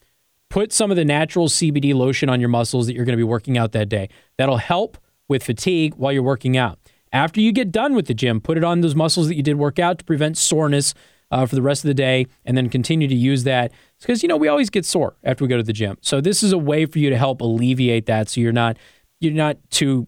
put 0.49 0.73
some 0.73 0.91
of 0.91 0.97
the 0.97 1.05
natural 1.05 1.47
CBD 1.47 1.93
lotion 1.93 2.29
on 2.29 2.39
your 2.39 2.49
muscles 2.49 2.87
that 2.87 2.95
you're 2.95 3.05
going 3.05 3.13
to 3.13 3.17
be 3.17 3.23
working 3.23 3.57
out 3.57 3.71
that 3.73 3.87
day. 3.87 4.09
That'll 4.37 4.57
help 4.57 4.97
with 5.27 5.43
fatigue 5.43 5.93
while 5.95 6.11
you're 6.11 6.23
working 6.23 6.57
out. 6.57 6.79
After 7.13 7.39
you 7.39 7.51
get 7.51 7.71
done 7.71 7.95
with 7.95 8.07
the 8.07 8.13
gym, 8.13 8.41
put 8.41 8.57
it 8.57 8.63
on 8.63 8.81
those 8.81 8.95
muscles 8.95 9.27
that 9.27 9.35
you 9.35 9.43
did 9.43 9.57
work 9.57 9.79
out 9.79 9.99
to 9.99 10.05
prevent 10.05 10.37
soreness 10.37 10.93
uh, 11.31 11.45
for 11.45 11.55
the 11.55 11.61
rest 11.61 11.83
of 11.83 11.87
the 11.87 11.93
day, 11.93 12.27
and 12.45 12.55
then 12.55 12.69
continue 12.69 13.07
to 13.07 13.15
use 13.15 13.43
that 13.43 13.71
because 13.99 14.23
you 14.23 14.29
know 14.29 14.37
we 14.37 14.47
always 14.47 14.69
get 14.69 14.85
sore 14.85 15.15
after 15.23 15.43
we 15.43 15.49
go 15.49 15.57
to 15.57 15.63
the 15.63 15.73
gym. 15.73 15.97
So 16.01 16.21
this 16.21 16.43
is 16.43 16.51
a 16.51 16.57
way 16.57 16.85
for 16.85 16.99
you 16.99 17.09
to 17.09 17.17
help 17.17 17.41
alleviate 17.41 18.05
that, 18.05 18.29
so 18.29 18.41
you're 18.41 18.51
not 18.51 18.77
you're 19.19 19.33
not 19.33 19.57
too 19.69 20.07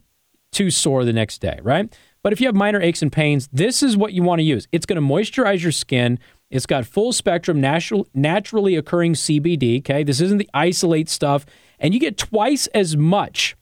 too 0.51 0.71
sore 0.71 1.05
the 1.05 1.13
next 1.13 1.39
day, 1.39 1.59
right? 1.61 1.93
But 2.21 2.33
if 2.33 2.41
you 2.41 2.47
have 2.47 2.55
minor 2.55 2.81
aches 2.81 3.01
and 3.01 3.11
pains, 3.11 3.47
this 3.51 3.81
is 3.81 3.95
what 3.95 4.13
you 4.13 4.23
want 4.23 4.39
to 4.39 4.43
use. 4.43 4.67
It's 4.71 4.85
going 4.85 5.01
to 5.01 5.01
moisturize 5.01 5.61
your 5.61 5.71
skin. 5.71 6.19
It's 6.49 6.65
got 6.65 6.85
full 6.85 7.13
spectrum 7.13 7.61
natural, 7.61 8.07
naturally 8.13 8.75
occurring 8.75 9.13
CBD. 9.13 9.79
Okay, 9.79 10.03
this 10.03 10.19
isn't 10.19 10.37
the 10.37 10.49
isolate 10.53 11.09
stuff, 11.09 11.45
and 11.79 11.93
you 11.93 11.99
get 11.99 12.17
twice 12.17 12.67
as 12.67 12.97
much 12.97 13.55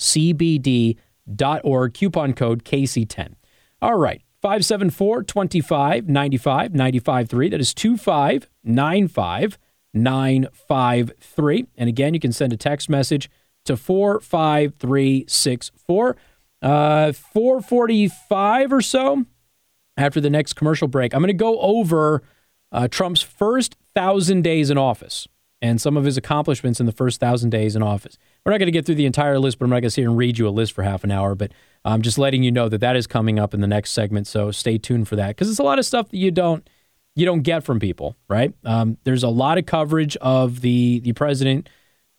CBD.org, 1.28 1.94
coupon 1.94 2.34
code 2.34 2.64
KC10. 2.64 3.34
All 3.82 3.98
right, 3.98 4.22
574 4.42 5.24
25 5.24 6.08
95 6.08 6.74
95 6.74 7.30
3. 7.30 7.50
That 7.50 7.60
is 7.62 7.74
2595 7.74 9.58
953. 9.94 11.68
And 11.78 11.90
again, 11.90 12.14
you 12.14 12.20
can 12.20 12.32
send 12.32 12.54
a 12.54 12.58
text 12.58 12.90
message 12.90 13.30
to 13.66 13.76
45364. 13.78 16.18
Uh, 16.62 17.12
445 17.12 18.72
or 18.72 18.82
so 18.82 19.26
after 19.98 20.22
the 20.22 20.30
next 20.30 20.54
commercial 20.54 20.88
break, 20.88 21.14
I'm 21.14 21.20
going 21.20 21.28
to 21.28 21.34
go 21.34 21.60
over 21.60 22.24
uh, 22.72 22.88
Trump's 22.88 23.22
first 23.22 23.76
thousand 23.94 24.44
days 24.44 24.70
in 24.70 24.78
office 24.78 25.28
and 25.62 25.82
some 25.82 25.98
of 25.98 26.06
his 26.06 26.16
accomplishments 26.18 26.80
in 26.80 26.86
the 26.86 26.94
first 26.94 27.20
thousand 27.20 27.50
days 27.50 27.76
in 27.76 27.84
office. 27.84 28.18
We're 28.46 28.52
not 28.52 28.58
going 28.58 28.68
to 28.68 28.72
get 28.72 28.86
through 28.86 28.96
the 28.96 29.06
entire 29.06 29.40
list, 29.40 29.58
but 29.58 29.66
I'm 29.66 29.70
not 29.70 29.76
going 29.76 29.84
to 29.84 29.90
sit 29.92 30.02
here 30.02 30.10
and 30.10 30.18
read 30.18 30.38
you 30.38 30.48
a 30.48 30.50
list 30.50 30.74
for 30.74 30.84
half 30.84 31.04
an 31.04 31.12
hour. 31.12 31.34
But 31.34 31.52
I'm 31.86 32.02
just 32.02 32.18
letting 32.18 32.44
you 32.44 32.52
know 32.52 32.68
that 32.68 32.80
that 32.80 32.96
is 32.96 33.08
coming 33.08 33.40
up 33.40 33.54
in 33.54 33.62
the 33.62 33.68
next 33.68 33.92
segment. 33.92 34.28
So 34.28 34.52
stay 34.52 34.78
tuned 34.78 35.08
for 35.08 35.16
that 35.16 35.30
because 35.30 35.50
it's 35.50 35.60
a 35.60 35.64
lot 35.64 35.80
of 35.80 35.86
stuff 35.86 36.10
that 36.10 36.18
you 36.18 36.32
don't 36.32 36.68
you 37.16 37.26
don't 37.26 37.42
get 37.42 37.64
from 37.64 37.80
people, 37.80 38.16
right? 38.28 38.54
Um, 38.66 38.98
there's 39.04 39.24
a 39.24 39.30
lot 39.30 39.58
of 39.58 39.66
coverage 39.66 40.18
of 40.18 40.62
the 40.62 41.00
the 41.00 41.14
president. 41.14 41.70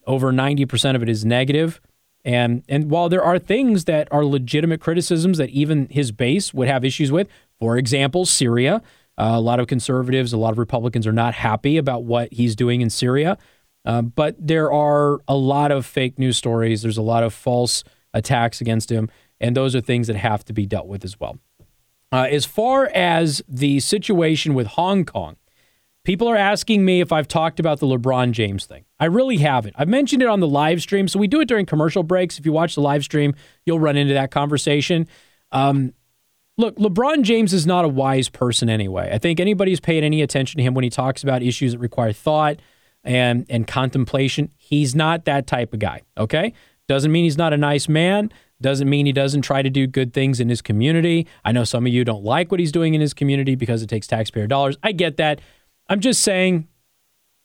Over 0.06 0.32
90% 0.32 0.96
of 0.96 1.02
it 1.02 1.08
is 1.08 1.24
negative. 1.24 1.80
And 2.24 2.62
and 2.68 2.90
while 2.90 3.10
there 3.10 3.22
are 3.22 3.38
things 3.38 3.84
that 3.84 4.08
are 4.10 4.24
legitimate 4.24 4.80
criticisms 4.80 5.36
that 5.38 5.50
even 5.50 5.88
his 5.90 6.10
base 6.10 6.54
would 6.54 6.68
have 6.68 6.84
issues 6.84 7.12
with, 7.12 7.28
for 7.58 7.76
example, 7.76 8.24
Syria, 8.24 8.82
uh, 9.18 9.32
a 9.34 9.40
lot 9.40 9.60
of 9.60 9.66
conservatives, 9.66 10.32
a 10.32 10.38
lot 10.38 10.52
of 10.52 10.58
Republicans 10.58 11.06
are 11.06 11.12
not 11.12 11.34
happy 11.34 11.76
about 11.76 12.04
what 12.04 12.32
he's 12.32 12.56
doing 12.56 12.80
in 12.80 12.88
Syria. 12.88 13.36
Uh, 13.84 14.02
but 14.02 14.34
there 14.38 14.72
are 14.72 15.20
a 15.28 15.36
lot 15.36 15.70
of 15.70 15.84
fake 15.84 16.18
news 16.18 16.36
stories. 16.36 16.82
There's 16.82 16.96
a 16.96 17.02
lot 17.02 17.22
of 17.22 17.34
false 17.34 17.84
attacks 18.12 18.60
against 18.60 18.90
him. 18.90 19.10
And 19.40 19.56
those 19.56 19.74
are 19.74 19.80
things 19.80 20.06
that 20.06 20.16
have 20.16 20.44
to 20.46 20.52
be 20.52 20.66
dealt 20.66 20.86
with 20.86 21.04
as 21.04 21.18
well. 21.20 21.38
Uh, 22.12 22.28
as 22.30 22.44
far 22.44 22.86
as 22.94 23.42
the 23.48 23.80
situation 23.80 24.54
with 24.54 24.68
Hong 24.68 25.04
Kong, 25.04 25.36
people 26.04 26.28
are 26.28 26.36
asking 26.36 26.84
me 26.84 27.00
if 27.00 27.12
I've 27.12 27.26
talked 27.26 27.58
about 27.58 27.80
the 27.80 27.86
LeBron 27.86 28.30
James 28.30 28.66
thing. 28.66 28.84
I 29.00 29.06
really 29.06 29.38
haven't. 29.38 29.74
I've 29.76 29.88
mentioned 29.88 30.22
it 30.22 30.28
on 30.28 30.40
the 30.40 30.46
live 30.46 30.80
stream. 30.80 31.08
So 31.08 31.18
we 31.18 31.26
do 31.26 31.40
it 31.40 31.48
during 31.48 31.66
commercial 31.66 32.02
breaks. 32.02 32.38
If 32.38 32.46
you 32.46 32.52
watch 32.52 32.76
the 32.76 32.80
live 32.80 33.02
stream, 33.02 33.34
you'll 33.66 33.80
run 33.80 33.96
into 33.96 34.14
that 34.14 34.30
conversation. 34.30 35.08
Um, 35.50 35.92
look, 36.56 36.76
LeBron 36.76 37.22
James 37.22 37.52
is 37.52 37.66
not 37.66 37.84
a 37.84 37.88
wise 37.88 38.28
person 38.28 38.70
anyway. 38.70 39.10
I 39.12 39.18
think 39.18 39.40
anybody 39.40 39.72
who's 39.72 39.80
paid 39.80 40.04
any 40.04 40.22
attention 40.22 40.58
to 40.58 40.62
him 40.62 40.74
when 40.74 40.84
he 40.84 40.90
talks 40.90 41.22
about 41.22 41.42
issues 41.42 41.72
that 41.72 41.78
require 41.78 42.12
thought 42.12 42.60
and 43.04 43.46
and 43.48 43.66
contemplation, 43.66 44.50
he's 44.56 44.94
not 44.94 45.24
that 45.24 45.46
type 45.46 45.72
of 45.72 45.78
guy. 45.78 46.02
Okay, 46.16 46.52
doesn't 46.88 47.12
mean 47.12 47.24
he's 47.24 47.38
not 47.38 47.52
a 47.52 47.56
nice 47.56 47.88
man. 47.88 48.32
Doesn't 48.60 48.88
mean 48.88 49.04
he 49.04 49.12
doesn't 49.12 49.42
try 49.42 49.62
to 49.62 49.70
do 49.70 49.86
good 49.86 50.12
things 50.12 50.40
in 50.40 50.48
his 50.48 50.62
community. 50.62 51.26
I 51.44 51.52
know 51.52 51.64
some 51.64 51.86
of 51.86 51.92
you 51.92 52.04
don't 52.04 52.24
like 52.24 52.50
what 52.50 52.60
he's 52.60 52.72
doing 52.72 52.94
in 52.94 53.00
his 53.00 53.12
community 53.12 53.56
because 53.56 53.82
it 53.82 53.88
takes 53.88 54.06
taxpayer 54.06 54.46
dollars. 54.46 54.76
I 54.82 54.92
get 54.92 55.16
that. 55.18 55.40
I'm 55.88 56.00
just 56.00 56.22
saying 56.22 56.68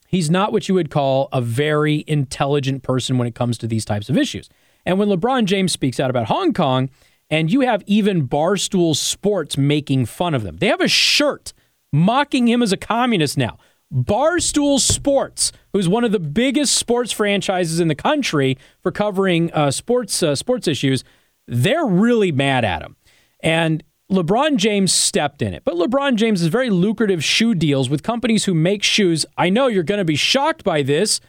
he's 0.07 0.29
not 0.29 0.51
what 0.51 0.69
you 0.69 0.75
would 0.75 0.89
call 0.89 1.27
a 1.33 1.41
very 1.41 2.05
intelligent 2.07 2.83
person 2.83 3.17
when 3.17 3.27
it 3.27 3.35
comes 3.35 3.57
to 3.57 3.67
these 3.67 3.85
types 3.85 4.09
of 4.09 4.17
issues. 4.17 4.49
And 4.85 4.97
when 4.97 5.09
LeBron 5.09 5.45
James 5.45 5.71
speaks 5.71 5.99
out 5.99 6.09
about 6.09 6.27
Hong 6.27 6.53
Kong, 6.53 6.89
and 7.29 7.51
you 7.51 7.61
have 7.61 7.83
even 7.85 8.27
Barstool 8.27 8.95
Sports 8.95 9.57
making 9.57 10.05
fun 10.05 10.33
of 10.33 10.43
them, 10.43 10.57
they 10.57 10.67
have 10.67 10.81
a 10.81 10.87
shirt 10.87 11.53
mocking 11.91 12.47
him 12.47 12.61
as 12.63 12.71
a 12.71 12.77
communist 12.77 13.37
now. 13.37 13.57
Barstool 13.93 14.79
Sports, 14.79 15.51
who's 15.73 15.89
one 15.89 16.03
of 16.03 16.11
the 16.11 16.19
biggest 16.19 16.75
sports 16.75 17.11
franchises 17.11 17.79
in 17.79 17.87
the 17.87 17.95
country 17.95 18.57
for 18.81 18.91
covering 18.91 19.51
uh, 19.53 19.71
sports 19.71 20.21
uh, 20.21 20.35
sports 20.35 20.67
issues, 20.67 21.03
they're 21.47 21.85
really 21.85 22.31
mad 22.31 22.63
at 22.63 22.81
him. 22.81 22.95
And 23.41 23.83
LeBron 24.11 24.57
James 24.57 24.91
stepped 24.91 25.41
in 25.41 25.53
it. 25.53 25.63
But 25.63 25.75
LeBron 25.75 26.15
James 26.15 26.41
has 26.41 26.49
very 26.49 26.69
lucrative 26.69 27.23
shoe 27.23 27.55
deals 27.55 27.89
with 27.89 28.03
companies 28.03 28.45
who 28.45 28.53
make 28.53 28.83
shoes. 28.83 29.25
I 29.37 29.49
know 29.49 29.67
you're 29.67 29.83
going 29.83 29.99
to 29.99 30.05
be 30.05 30.15
shocked 30.15 30.63
by 30.63 30.81
this 30.81 31.19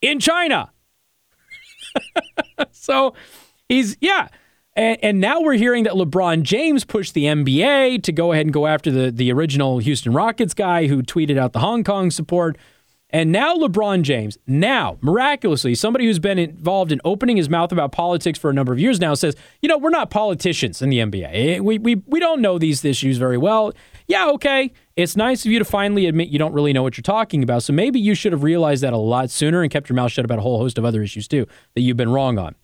in 0.00 0.20
China. 0.20 0.70
so 2.72 3.14
he's, 3.68 3.96
yeah. 4.00 4.28
And, 4.80 4.98
and, 5.02 5.20
now 5.20 5.42
we're 5.42 5.58
hearing 5.58 5.84
that 5.84 5.92
LeBron 5.92 6.42
James 6.42 6.86
pushed 6.86 7.12
the 7.12 7.24
NBA 7.24 8.02
to 8.02 8.12
go 8.12 8.32
ahead 8.32 8.46
and 8.46 8.52
go 8.52 8.66
after 8.66 8.90
the, 8.90 9.10
the 9.10 9.30
original 9.30 9.76
Houston 9.76 10.14
Rockets 10.14 10.54
guy 10.54 10.86
who 10.86 11.02
tweeted 11.02 11.36
out 11.36 11.52
the 11.52 11.58
Hong 11.58 11.84
Kong 11.84 12.10
support. 12.10 12.56
And 13.10 13.30
now 13.30 13.54
LeBron 13.56 14.04
James, 14.04 14.38
now 14.46 14.96
miraculously, 15.02 15.74
somebody 15.74 16.06
who's 16.06 16.18
been 16.18 16.38
involved 16.38 16.92
in 16.92 17.00
opening 17.04 17.36
his 17.36 17.50
mouth 17.50 17.72
about 17.72 17.92
politics 17.92 18.38
for 18.38 18.48
a 18.48 18.54
number 18.54 18.72
of 18.72 18.78
years 18.78 18.98
now 18.98 19.12
says, 19.12 19.36
you 19.60 19.68
know, 19.68 19.76
we're 19.76 19.90
not 19.90 20.08
politicians 20.08 20.80
in 20.80 20.88
the 20.88 21.00
NBA. 21.00 21.28
Eh, 21.30 21.60
we, 21.60 21.78
we, 21.78 21.96
we 22.06 22.18
don't 22.18 22.40
know 22.40 22.58
these 22.58 22.82
issues 22.82 23.18
very 23.18 23.36
well. 23.36 23.74
Yeah, 24.06 24.28
okay. 24.28 24.72
It's 24.96 25.14
nice 25.14 25.44
of 25.44 25.52
you 25.52 25.58
to 25.58 25.64
finally 25.66 26.06
admit 26.06 26.30
you 26.30 26.38
don't 26.38 26.54
really 26.54 26.72
know 26.72 26.82
what 26.82 26.96
you're 26.96 27.02
talking 27.02 27.42
about. 27.42 27.64
So 27.64 27.74
maybe 27.74 28.00
you 28.00 28.14
should 28.14 28.32
have 28.32 28.44
realized 28.44 28.82
that 28.82 28.94
a 28.94 28.96
lot 28.96 29.28
sooner 29.28 29.60
and 29.60 29.70
kept 29.70 29.90
your 29.90 29.96
mouth 29.96 30.10
shut 30.10 30.24
about 30.24 30.38
a 30.38 30.42
whole 30.42 30.56
host 30.56 30.78
of 30.78 30.86
other 30.86 31.02
issues 31.02 31.28
too 31.28 31.46
that 31.74 31.82
you've 31.82 31.98
been 31.98 32.10
wrong 32.10 32.38
on. 32.38 32.54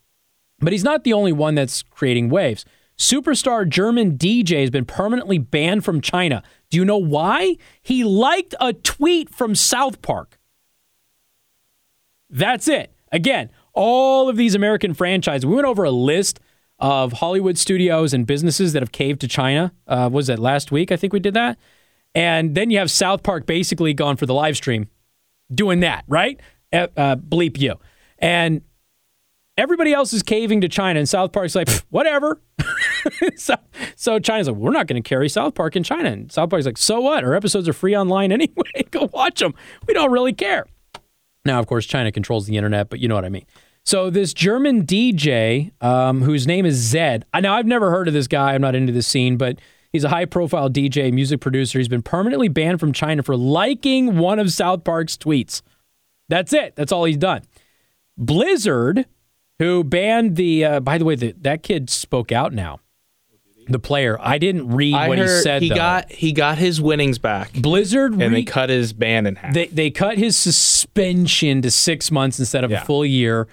But 0.59 0.73
he's 0.73 0.83
not 0.83 1.03
the 1.03 1.13
only 1.13 1.31
one 1.31 1.55
that's 1.55 1.83
creating 1.83 2.29
waves. 2.29 2.65
Superstar 2.97 3.67
German 3.67 4.17
DJ 4.17 4.61
has 4.61 4.71
been 4.71 4.85
permanently 4.85 5.37
banned 5.37 5.85
from 5.85 6.01
China. 6.01 6.41
Do 6.69 6.77
you 6.77 6.85
know 6.85 6.97
why? 6.97 7.57
He 7.81 8.03
liked 8.03 8.55
a 8.59 8.73
tweet 8.73 9.29
from 9.29 9.53
South 9.53 10.01
Park. 10.01 10.39
That's 12.29 12.67
it. 12.67 12.91
Again, 13.11 13.51
all 13.73 14.27
of 14.29 14.35
these 14.35 14.55
American 14.55 14.93
franchises, 14.93 15.45
we 15.45 15.53
went 15.53 15.67
over 15.67 15.83
a 15.83 15.91
list 15.91 16.39
of 16.79 17.13
Hollywood 17.13 17.57
studios 17.57 18.13
and 18.13 18.25
businesses 18.25 18.73
that 18.73 18.81
have 18.81 18.91
caved 18.91 19.21
to 19.21 19.27
China. 19.27 19.71
Uh, 19.87 20.09
was 20.11 20.27
that 20.27 20.39
last 20.39 20.71
week? 20.71 20.91
I 20.91 20.95
think 20.95 21.13
we 21.13 21.19
did 21.19 21.33
that. 21.35 21.57
And 22.13 22.55
then 22.55 22.71
you 22.71 22.79
have 22.79 22.89
South 22.89 23.23
Park 23.23 23.45
basically 23.45 23.93
gone 23.93 24.17
for 24.17 24.25
the 24.25 24.33
live 24.33 24.57
stream 24.57 24.89
doing 25.53 25.81
that, 25.81 26.03
right? 26.07 26.39
Uh, 26.73 26.87
uh, 26.97 27.15
bleep 27.15 27.59
you. 27.59 27.75
And 28.19 28.61
everybody 29.57 29.93
else 29.93 30.13
is 30.13 30.23
caving 30.23 30.61
to 30.61 30.69
China, 30.69 30.99
and 30.99 31.09
South 31.09 31.31
Park's 31.31 31.55
like, 31.55 31.69
whatever. 31.89 32.41
so, 33.35 33.55
so, 33.95 34.19
China's 34.19 34.47
like, 34.47 34.57
we're 34.57 34.71
not 34.71 34.87
going 34.87 35.01
to 35.01 35.07
carry 35.07 35.29
South 35.29 35.55
Park 35.55 35.75
in 35.75 35.83
China. 35.83 36.09
And 36.09 36.31
South 36.31 36.49
Park's 36.49 36.65
like, 36.65 36.77
so 36.77 37.01
what? 37.01 37.23
Our 37.23 37.33
episodes 37.33 37.67
are 37.67 37.73
free 37.73 37.95
online 37.95 38.31
anyway. 38.33 38.83
Go 38.91 39.09
watch 39.13 39.39
them. 39.39 39.53
We 39.87 39.93
don't 39.93 40.11
really 40.11 40.33
care. 40.33 40.65
Now, 41.45 41.59
of 41.59 41.67
course, 41.67 41.85
China 41.85 42.11
controls 42.11 42.45
the 42.45 42.57
internet, 42.57 42.89
but 42.89 42.99
you 42.99 43.07
know 43.07 43.15
what 43.15 43.25
I 43.25 43.29
mean. 43.29 43.45
So 43.85 44.09
this 44.09 44.33
German 44.33 44.85
DJ, 44.85 45.71
um, 45.81 46.21
whose 46.21 46.45
name 46.45 46.65
is 46.65 46.93
Zedd. 46.93 47.23
Now 47.39 47.53
I've 47.53 47.65
never 47.65 47.89
heard 47.89 48.09
of 48.09 48.13
this 48.13 48.27
guy. 48.27 48.53
I'm 48.53 48.61
not 48.61 48.75
into 48.75 48.91
the 48.91 49.01
scene, 49.01 49.37
but 49.37 49.59
he's 49.93 50.03
a 50.03 50.09
high-profile 50.09 50.71
DJ, 50.71 51.13
music 51.13 51.39
producer. 51.39 51.79
He's 51.79 51.87
been 51.87 52.01
permanently 52.01 52.49
banned 52.49 52.81
from 52.81 52.91
China 52.91 53.23
for 53.23 53.37
liking 53.37 54.17
one 54.17 54.39
of 54.39 54.51
South 54.51 54.83
Park's 54.83 55.15
tweets. 55.15 55.61
That's 56.27 56.51
it. 56.51 56.75
That's 56.75 56.91
all 56.91 57.05
he's 57.05 57.15
done. 57.15 57.43
Blizzard, 58.17 59.05
who 59.59 59.83
banned 59.83 60.35
the. 60.35 60.65
Uh, 60.65 60.79
by 60.79 60.97
the 60.97 61.05
way, 61.05 61.15
the, 61.15 61.33
that 61.41 61.63
kid 61.63 61.89
spoke 61.89 62.31
out 62.31 62.53
now. 62.53 62.79
The 63.69 63.79
player. 63.79 64.17
I 64.21 64.37
didn't 64.37 64.69
read 64.69 64.93
I 64.93 65.09
what 65.09 65.17
he 65.17 65.27
said. 65.27 65.61
He 65.61 65.67
though. 65.69 65.75
got 65.75 66.09
he 66.09 66.31
got 66.31 66.57
his 66.57 66.79
winnings 66.81 67.19
back. 67.19 67.51
Blizzard 67.51 68.13
and 68.13 68.21
re- 68.21 68.29
they 68.29 68.43
cut 68.43 68.69
his 68.69 68.93
ban 68.93 69.25
in 69.25 69.35
half. 69.35 69.53
They 69.53 69.67
they 69.67 69.91
cut 69.91 70.17
his 70.17 70.37
suspension 70.37 71.61
to 71.63 71.71
six 71.71 72.09
months 72.09 72.39
instead 72.39 72.63
of 72.63 72.71
Yeah. 72.71 72.81
a 72.81 72.85
full 72.85 73.05
year. 73.05 73.47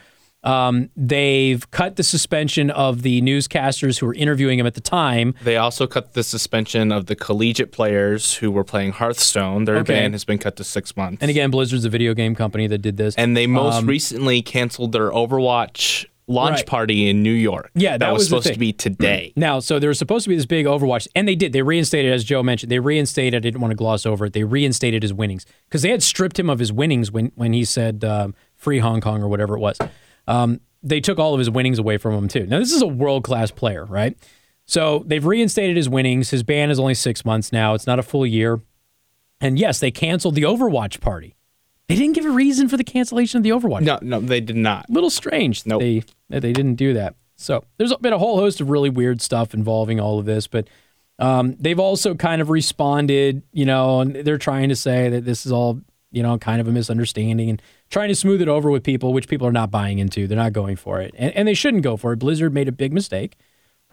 Um, 0.45 0.91
they've 0.97 1.69
cut 1.71 1.97
the 1.97 2.03
suspension 2.03 2.71
of 2.71 3.03
the 3.03 3.21
newscasters 3.23 3.99
who 3.99 4.07
were 4.07 4.15
interviewing 4.15 4.59
him 4.59 4.67
at 4.67 4.75
the 4.75 4.81
time. 4.81 5.35
They 5.43 5.57
also 5.57 5.87
cut 5.87 6.13
the 6.15 6.23
suspension 6.23 6.93
of 6.93 7.07
the 7.07 7.17
collegiate 7.17 7.73
players 7.73 8.35
who 8.35 8.51
were 8.51 8.65
playing 8.65 8.93
Hearthstone. 8.93 9.65
Their 9.65 9.79
Okay. 9.79 9.95
ban 9.95 10.13
has 10.13 10.25
been 10.25 10.39
cut 10.39 10.57
to 10.57 10.65
six 10.65 10.97
months. 10.97 11.19
And 11.23 11.31
again, 11.31 11.51
Blizzard's 11.51 11.85
a 11.85 11.89
video 11.91 12.15
game 12.15 12.35
company 12.35 12.67
that 12.67 12.79
did 12.79 12.97
this. 12.97 13.15
and 13.17 13.37
they 13.37 13.47
most 13.47 13.77
Um, 13.77 13.87
recently 13.87 14.43
canceled 14.43 14.93
their 14.93 15.11
Overwatch 15.11 16.05
launch 16.27 16.57
Right. 16.57 16.67
party 16.67 17.09
in 17.09 17.23
New 17.23 17.33
York. 17.33 17.71
Yeah, 17.75 17.99
that 17.99 18.11
was, 18.13 18.21
was 18.21 18.25
the 18.25 18.29
supposed 18.31 18.45
thing. 18.47 18.53
to 18.55 18.59
be 18.59 18.73
today. 18.73 19.33
Now, 19.37 19.61
so 19.61 19.79
there 19.79 19.89
was 19.89 19.99
supposed 19.99 20.25
to 20.25 20.31
be 20.31 20.37
this 20.37 20.47
big 20.47 20.65
Overwatch, 20.65 21.07
and 21.15 21.29
they 21.29 21.35
did. 21.35 21.53
They 21.53 21.61
reinstated, 21.63 22.13
as 22.13 22.25
Joe 22.25 22.43
mentioned, 22.43 22.73
they 22.73 22.79
reinstated. 22.79 23.35
I 23.35 23.41
didn't 23.41 23.61
want 23.61 23.73
to 23.73 23.77
gloss 23.77 24.07
over 24.07 24.25
it. 24.27 24.33
They 24.33 24.45
reinstated 24.45 25.03
his 25.03 25.13
winnings 25.13 25.45
because 25.69 25.83
they 25.83 25.91
had 25.91 26.03
stripped 26.03 26.39
him 26.39 26.49
of 26.49 26.59
his 26.61 26.73
winnings 26.73 27.11
when 27.13 27.31
when 27.35 27.53
he 27.53 27.65
said 27.65 28.05
um, 28.05 28.35
"free 28.57 28.79
Hong 28.79 29.01
Kong" 29.03 29.23
or 29.23 29.29
whatever 29.29 29.55
it 29.55 29.61
was. 29.61 29.77
Um, 30.27 30.61
they 30.83 31.01
took 31.01 31.19
all 31.19 31.33
of 31.35 31.39
his 31.39 31.51
winnings 31.51 31.79
away 31.79 31.97
from 31.97 32.15
him 32.15 32.29
too. 32.29 32.47
Now, 32.47 32.59
this 32.59 32.73
is 32.73 32.83
a 32.83 32.87
world 32.87 33.25
class 33.25 33.51
player, 33.51 33.85
right? 33.85 34.17
So 34.67 35.03
they've 35.07 35.25
reinstated 35.25 35.77
his 35.77 35.89
winnings. 35.89 36.31
His 36.31 36.43
ban 36.43 36.71
is 36.71 36.79
only 36.79 36.95
six 36.95 37.25
months 37.25 37.53
now. 37.53 37.75
It's 37.75 37.87
not 37.87 37.99
a 37.99 38.03
full 38.03 38.27
year. 38.27 38.61
And 39.41 39.59
yes, 39.59 39.79
they 39.81 39.91
canceled 39.91 40.35
the 40.35 40.43
Overwatch 40.43 41.01
party. 41.01 41.37
They 41.89 41.97
didn't 41.97 42.15
give 42.15 42.25
a 42.25 42.31
reason 42.31 42.69
for 42.69 42.77
the 42.79 42.85
cancellation 42.85 43.39
of 43.39 43.43
the 43.45 43.51
Overwatch. 43.51 43.83
No, 43.83 43.99
no, 44.01 44.21
they 44.21 44.41
did 44.41 44.57
not. 44.57 44.89
little 44.89 45.11
strange 45.11 45.65
that 45.65 45.69
Nope. 45.71 45.81
they 45.81 46.03
that 46.31 46.41
they 46.41 46.53
didn't 46.53 46.77
do 46.77 46.95
that. 46.95 47.15
So 47.37 47.65
there's 47.77 47.95
been 47.97 48.13
a 48.15 48.19
whole 48.19 48.37
host 48.39 48.61
of 48.61 48.71
really 48.71 48.89
weird 48.89 49.21
stuff 49.21 49.53
involving 49.53 50.01
all 50.01 50.19
of 50.19 50.25
this, 50.25 50.47
but 50.47 50.69
um, 51.19 51.57
they've 51.61 51.79
also 51.79 52.15
kind 52.15 52.41
of 52.41 52.49
responded, 52.49 53.43
you 53.53 53.67
know, 53.67 54.01
and 54.01 54.15
they're 54.17 54.39
trying 54.39 54.71
to 54.71 54.77
say 54.77 55.09
that 55.11 55.25
this 55.25 55.45
is 55.45 55.53
all, 55.53 55.81
you 56.11 56.23
know, 56.23 56.39
kind 56.39 56.61
of 56.61 56.69
a 56.69 56.73
misunderstanding 56.73 57.51
and 57.51 57.61
trying 57.95 58.09
to 58.09 58.15
smooth 58.17 58.43
it 58.43 58.49
over 58.49 58.73
with 58.73 58.83
people, 58.83 59.13
which 59.13 59.29
people 59.29 59.47
are 59.47 59.53
not 59.53 59.71
buying 59.71 60.01
into. 60.01 60.27
They're 60.27 60.37
not 60.37 60.53
going 60.53 60.75
for 60.75 61.01
it, 61.01 61.15
and, 61.17 61.33
and 61.37 61.47
they 61.47 61.55
shouldn't 61.55 61.85
go 61.85 61.97
for 61.97 62.13
it. 62.13 62.19
Blizzard 62.19 62.53
made 62.53 62.67
a 62.67 62.73
big 62.73 62.93
mistake. 62.93 63.37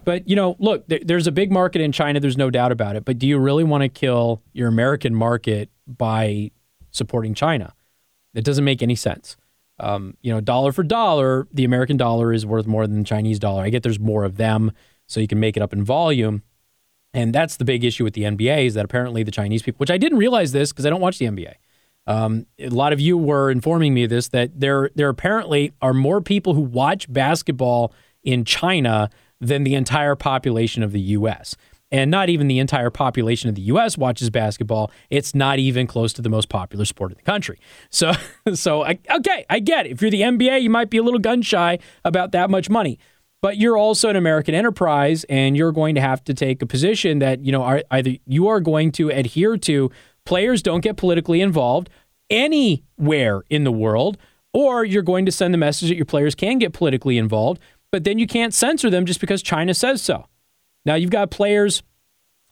But 0.03 0.27
you 0.27 0.35
know, 0.35 0.55
look, 0.57 0.87
there, 0.87 0.99
there's 1.03 1.27
a 1.27 1.31
big 1.31 1.51
market 1.51 1.81
in 1.81 1.91
China. 1.91 2.19
There's 2.19 2.35
no 2.35 2.49
doubt 2.49 2.71
about 2.71 2.95
it. 2.95 3.05
But 3.05 3.19
do 3.19 3.27
you 3.27 3.37
really 3.37 3.63
want 3.63 3.83
to 3.83 3.89
kill 3.89 4.41
your 4.53 4.67
American 4.67 5.13
market 5.13 5.69
by 5.85 6.49
supporting 6.89 7.35
China? 7.35 7.75
That 8.33 8.43
doesn't 8.43 8.65
make 8.65 8.81
any 8.81 8.95
sense. 8.95 9.37
Um, 9.79 10.17
you 10.21 10.33
know, 10.33 10.41
dollar 10.41 10.71
for 10.71 10.81
dollar, 10.81 11.47
the 11.53 11.63
American 11.63 11.95
dollar 11.95 12.33
is 12.33 12.43
worth 12.43 12.65
more 12.65 12.87
than 12.87 12.97
the 12.97 13.05
Chinese 13.05 13.37
dollar. 13.37 13.61
I 13.61 13.69
get 13.69 13.83
there's 13.83 13.99
more 13.99 14.23
of 14.23 14.37
them, 14.37 14.71
so 15.05 15.19
you 15.19 15.27
can 15.27 15.39
make 15.39 15.55
it 15.55 15.61
up 15.61 15.73
in 15.73 15.83
volume. 15.83 16.41
And 17.13 17.35
that's 17.35 17.55
the 17.57 17.65
big 17.65 17.83
issue 17.83 18.03
with 18.03 18.15
the 18.15 18.23
NBA 18.23 18.65
is 18.65 18.73
that 18.73 18.85
apparently 18.85 19.21
the 19.21 19.31
Chinese 19.31 19.61
people, 19.61 19.77
which 19.77 19.91
I 19.91 19.99
didn't 19.99 20.17
realize 20.17 20.53
this 20.53 20.71
because 20.71 20.87
I 20.87 20.89
don't 20.89 21.01
watch 21.01 21.19
the 21.19 21.25
NBA. 21.25 21.53
Um, 22.11 22.45
a 22.59 22.69
lot 22.69 22.91
of 22.91 22.99
you 22.99 23.17
were 23.17 23.49
informing 23.49 23.93
me 23.93 24.03
of 24.03 24.09
this 24.09 24.27
that 24.29 24.59
there 24.59 24.89
there 24.95 25.07
apparently 25.07 25.71
are 25.81 25.93
more 25.93 26.19
people 26.19 26.53
who 26.53 26.61
watch 26.61 27.11
basketball 27.11 27.93
in 28.23 28.43
China 28.43 29.09
than 29.39 29.63
the 29.63 29.75
entire 29.75 30.15
population 30.15 30.83
of 30.83 30.91
the 30.91 30.99
U.S. 30.99 31.55
And 31.93 32.11
not 32.11 32.29
even 32.29 32.47
the 32.47 32.59
entire 32.59 32.89
population 32.89 33.49
of 33.49 33.55
the 33.55 33.61
U.S. 33.63 33.97
watches 33.97 34.29
basketball. 34.29 34.91
It's 35.09 35.33
not 35.33 35.59
even 35.59 35.87
close 35.87 36.13
to 36.13 36.21
the 36.21 36.29
most 36.29 36.47
popular 36.47 36.85
sport 36.85 37.11
in 37.11 37.17
the 37.17 37.23
country. 37.23 37.59
So, 37.89 38.13
so 38.53 38.83
I, 38.83 38.99
okay, 39.09 39.45
I 39.49 39.59
get 39.59 39.85
it. 39.85 39.93
If 39.93 40.01
you're 40.01 40.11
the 40.11 40.21
NBA, 40.21 40.61
you 40.61 40.69
might 40.69 40.89
be 40.89 40.97
a 40.97 41.03
little 41.03 41.19
gun 41.19 41.41
shy 41.41 41.79
about 42.03 42.31
that 42.33 42.49
much 42.49 42.69
money 42.69 42.99
but 43.41 43.57
you're 43.57 43.77
also 43.77 44.07
an 44.07 44.15
American 44.15 44.53
enterprise, 44.53 45.23
and 45.23 45.57
you're 45.57 45.71
going 45.71 45.95
to 45.95 46.01
have 46.01 46.23
to 46.25 46.33
take 46.35 46.61
a 46.61 46.65
position 46.67 47.17
that 47.19 47.43
you 47.43 47.51
know 47.51 47.81
either 47.89 48.15
you 48.27 48.47
are 48.47 48.59
going 48.59 48.91
to 48.91 49.09
adhere 49.09 49.57
to 49.57 49.89
players 50.25 50.61
don't 50.61 50.81
get 50.81 50.97
politically 50.97 51.41
involved 51.41 51.89
anywhere 52.31 53.43
in 53.49 53.63
the 53.63 53.71
world, 53.71 54.17
or 54.53 54.83
you're 54.83 55.03
going 55.03 55.25
to 55.25 55.31
send 55.31 55.53
the 55.53 55.57
message 55.59 55.89
that 55.89 55.95
your 55.95 56.05
players 56.05 56.33
can 56.33 56.57
get 56.57 56.73
politically 56.73 57.17
involved, 57.17 57.61
but 57.91 58.03
then 58.03 58.17
you 58.17 58.25
can't 58.25 58.53
censor 58.53 58.89
them 58.89 59.05
just 59.05 59.21
because 59.21 59.43
China 59.43 59.73
says 59.73 60.01
so. 60.01 60.25
Now 60.85 60.95
you've 60.95 61.11
got 61.11 61.29
players. 61.29 61.83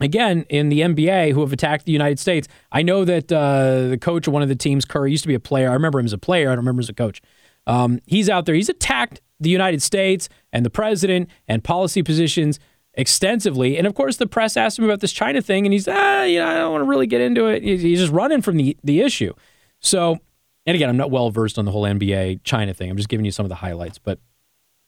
Again, 0.01 0.45
in 0.47 0.69
the 0.69 0.79
NBA, 0.79 1.33
who 1.33 1.41
have 1.41 1.51
attacked 1.51 1.85
the 1.85 1.91
United 1.91 2.19
States. 2.19 2.47
I 2.71 2.83
know 2.83 3.03
that 3.03 3.29
uh, 3.29 3.89
the 3.89 3.97
coach 3.99 4.27
of 4.27 4.33
one 4.33 4.41
of 4.41 4.47
the 4.47 4.55
teams, 4.55 4.85
Curry, 4.85 5.11
used 5.11 5.23
to 5.23 5.27
be 5.27 5.33
a 5.33 5.41
player. 5.41 5.69
I 5.69 5.73
remember 5.73 5.99
him 5.99 6.05
as 6.05 6.13
a 6.13 6.17
player. 6.17 6.47
I 6.47 6.51
don't 6.51 6.59
remember 6.59 6.79
him 6.79 6.85
as 6.85 6.89
a 6.89 6.93
coach. 6.93 7.21
Um, 7.67 7.99
he's 8.05 8.29
out 8.29 8.45
there. 8.45 8.55
He's 8.55 8.69
attacked 8.69 9.19
the 9.41 9.49
United 9.49 9.81
States 9.81 10.29
and 10.53 10.65
the 10.65 10.69
president 10.69 11.29
and 11.49 11.65
policy 11.65 12.01
positions 12.01 12.59
extensively. 12.93 13.77
And 13.77 13.85
of 13.85 13.93
course, 13.93 14.17
the 14.17 14.27
press 14.27 14.57
asked 14.57 14.79
him 14.79 14.85
about 14.85 15.01
this 15.01 15.11
China 15.11 15.41
thing, 15.41 15.65
and 15.65 15.73
he's, 15.73 15.87
ah, 15.87 16.23
you 16.23 16.39
know, 16.39 16.47
I 16.47 16.53
don't 16.55 16.71
want 16.71 16.83
to 16.83 16.89
really 16.89 17.07
get 17.07 17.21
into 17.21 17.47
it. 17.47 17.63
He's 17.63 17.99
just 17.99 18.13
running 18.13 18.41
from 18.41 18.57
the, 18.57 18.77
the 18.83 19.01
issue. 19.01 19.33
So, 19.79 20.17
and 20.65 20.75
again, 20.75 20.89
I'm 20.89 20.97
not 20.97 21.11
well 21.11 21.29
versed 21.31 21.57
on 21.57 21.65
the 21.65 21.71
whole 21.71 21.83
NBA 21.83 22.41
China 22.43 22.73
thing. 22.73 22.89
I'm 22.89 22.97
just 22.97 23.09
giving 23.09 23.25
you 23.25 23.31
some 23.31 23.45
of 23.45 23.49
the 23.49 23.55
highlights, 23.55 23.97
but 23.97 24.19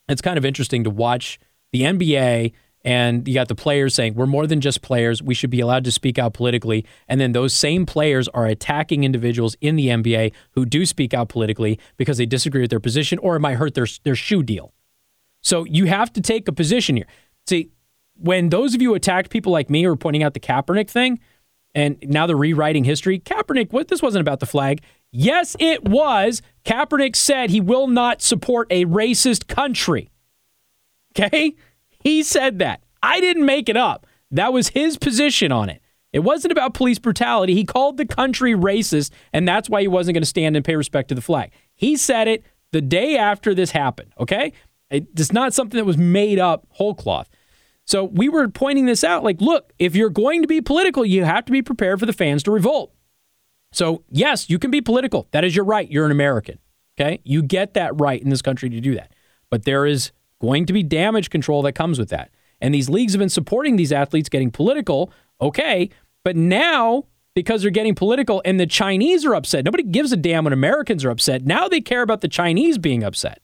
it's 0.10 0.22
kind 0.22 0.38
of 0.38 0.46
interesting 0.46 0.84
to 0.84 0.90
watch 0.90 1.40
the 1.72 1.82
NBA 1.82 2.54
and 2.84 3.28
you 3.28 3.34
got 3.34 3.48
the 3.48 3.56
players 3.56 3.94
saying 3.94 4.16
we're 4.16 4.26
more 4.26 4.48
than 4.48 4.60
just 4.60 4.82
players. 4.82 5.22
We 5.22 5.34
should 5.34 5.50
be 5.50 5.60
allowed 5.60 5.84
to 5.84 5.92
speak 5.92 6.18
out 6.18 6.34
politically. 6.34 6.86
And 7.08 7.22
then 7.22 7.32
those 7.32 7.54
same 7.54 7.86
players 7.86 8.28
are 8.30 8.46
attacking 8.46 9.04
individuals 9.04 9.56
in 9.62 9.76
the 9.76 9.88
NBA 9.88 10.34
who 10.52 10.66
do 10.66 10.86
speak 10.86 11.14
out 11.14 11.30
politically 11.30 11.80
because 11.98 12.18
they 12.18 12.26
disagree 12.26 12.62
with 12.62 12.72
their 12.72 12.80
position 12.80 13.20
or 13.20 13.36
it 13.36 13.40
might 13.40 13.58
hurt 13.58 13.76
their 13.76 13.88
their 14.04 14.16
shoe 14.16 14.44
deal. 14.44 14.74
So 15.42 15.64
you 15.66 15.86
have 15.86 16.12
to 16.14 16.22
take 16.22 16.48
a 16.48 16.52
position 16.52 16.96
here. 16.96 17.08
See 17.48 17.72
when 18.16 18.50
those 18.50 18.76
of 18.76 18.82
you 18.82 18.94
attacked 18.94 19.30
people 19.30 19.52
like 19.52 19.70
me 19.70 19.84
who 19.84 19.90
were 19.90 19.96
pointing 19.96 20.24
out 20.24 20.34
the 20.34 20.40
Kaepernick 20.40 20.90
thing 20.90 21.20
and 21.74 21.98
now 22.04 22.26
they're 22.26 22.38
rewriting 22.38 22.84
history 22.84 23.20
Kaepernick 23.20 23.72
what 23.72 23.88
this 23.88 24.02
wasn't 24.02 24.22
about 24.22 24.40
the 24.40 24.46
flag 24.46 24.82
yes 25.12 25.56
it 25.60 25.84
was 25.84 26.42
Kaepernick 26.66 27.16
said 27.16 27.50
he 27.50 27.62
will 27.62 27.88
not 27.88 28.22
support 28.22 28.68
a 28.70 28.86
racist 28.86 29.48
country 29.48 30.10
okay 31.18 31.56
he 32.04 32.24
said 32.24 32.60
that. 32.60 32.84
I 33.02 33.20
didn't 33.20 33.46
make 33.46 33.70
it 33.70 33.78
up. 33.78 34.06
That 34.32 34.54
was 34.54 34.70
his 34.70 34.98
position 34.98 35.52
on 35.52 35.70
it. 35.70 35.82
It 36.14 36.20
wasn't 36.20 36.52
about 36.52 36.74
police 36.74 37.00
brutality. 37.00 37.54
He 37.54 37.64
called 37.64 37.98
the 37.98 38.06
country 38.06 38.54
racist, 38.54 39.12
and 39.32 39.48
that's 39.48 39.70
why 39.70 39.82
he 39.82 39.88
wasn't 39.88 40.16
going 40.16 40.24
to 40.24 40.28
stand 40.28 40.56
and 40.56 40.66
pay 40.66 40.76
respect 40.76 41.10
to 41.10 41.16
the 41.16 41.22
flag. 41.22 41.52
He 41.74 41.96
said 41.96 42.28
it 42.28 42.44
the 42.72 42.82
day 42.82 43.18
after 43.18 43.54
this 43.54 43.72
happened, 43.72 44.14
okay? 44.20 44.52
It's 44.90 45.32
not 45.32 45.54
something 45.54 45.78
that 45.78 45.86
was 45.86 45.98
made 45.98 46.38
up 46.38 46.68
whole 46.72 46.94
cloth. 46.94 47.30
So 47.92 48.06
we 48.06 48.30
were 48.30 48.48
pointing 48.48 48.86
this 48.86 49.04
out 49.04 49.22
like, 49.22 49.42
look, 49.42 49.74
if 49.78 49.98
you're 49.98 50.10
going 50.10 50.44
to 50.44 50.48
be 50.48 50.62
political, 50.62 51.04
you 51.04 51.26
have 51.26 51.44
to 51.44 51.52
be 51.52 51.62
prepared 51.62 52.00
for 52.00 52.06
the 52.06 52.14
fans 52.14 52.42
to 52.44 52.52
revolt. 52.52 52.94
So, 53.74 54.06
yes, 54.10 54.50
you 54.50 54.60
can 54.60 54.72
be 54.72 54.80
political. 54.80 55.28
That 55.32 55.44
is 55.44 55.58
your 55.58 55.66
right. 55.66 55.92
You're 55.92 56.06
an 56.06 56.12
American, 56.14 56.60
okay? 56.98 57.20
You 57.26 57.44
get 57.44 57.74
that 57.74 58.00
right 58.00 58.22
in 58.22 58.30
this 58.30 58.42
country 58.42 58.70
to 58.70 58.80
do 58.80 58.96
that. 58.96 59.12
But 59.50 59.66
there 59.66 59.86
is 59.86 60.14
going 60.40 60.68
to 60.68 60.74
be 60.74 60.84
damage 60.84 61.30
control 61.30 61.64
that 61.64 61.74
comes 61.74 62.00
with 62.00 62.08
that. 62.12 62.32
And 62.62 62.74
these 62.74 62.88
leagues 62.88 63.12
have 63.12 63.20
been 63.20 63.28
supporting 63.28 63.76
these 63.76 63.92
athletes 63.92 64.30
getting 64.30 64.52
political, 64.52 65.12
okay, 65.42 65.90
but 66.24 66.38
now 66.38 67.08
because 67.36 67.62
they're 67.62 67.72
getting 67.72 67.96
political 67.96 68.42
and 68.46 68.58
the 68.58 68.68
Chinese 68.68 69.26
are 69.26 69.36
upset, 69.36 69.66
nobody 69.66 69.84
gives 69.84 70.14
a 70.14 70.18
damn 70.18 70.46
when 70.46 70.54
Americans 70.54 71.04
are 71.04 71.10
upset. 71.10 71.46
Now 71.46 71.68
they 71.68 71.82
care 71.82 72.04
about 72.04 72.22
the 72.22 72.30
Chinese 72.30 72.78
being 72.78 73.04
upset. 73.04 73.42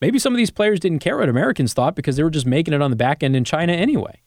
Maybe 0.00 0.18
some 0.18 0.32
of 0.32 0.38
these 0.38 0.50
players 0.50 0.80
didn't 0.80 1.00
care 1.00 1.18
what 1.18 1.28
Americans 1.28 1.72
thought 1.74 1.94
because 1.94 2.16
they 2.16 2.22
were 2.22 2.30
just 2.30 2.46
making 2.46 2.74
it 2.74 2.82
on 2.82 2.90
the 2.90 2.96
back 2.96 3.22
end 3.22 3.36
in 3.36 3.44
China 3.44 3.72
anyway. 3.72 4.22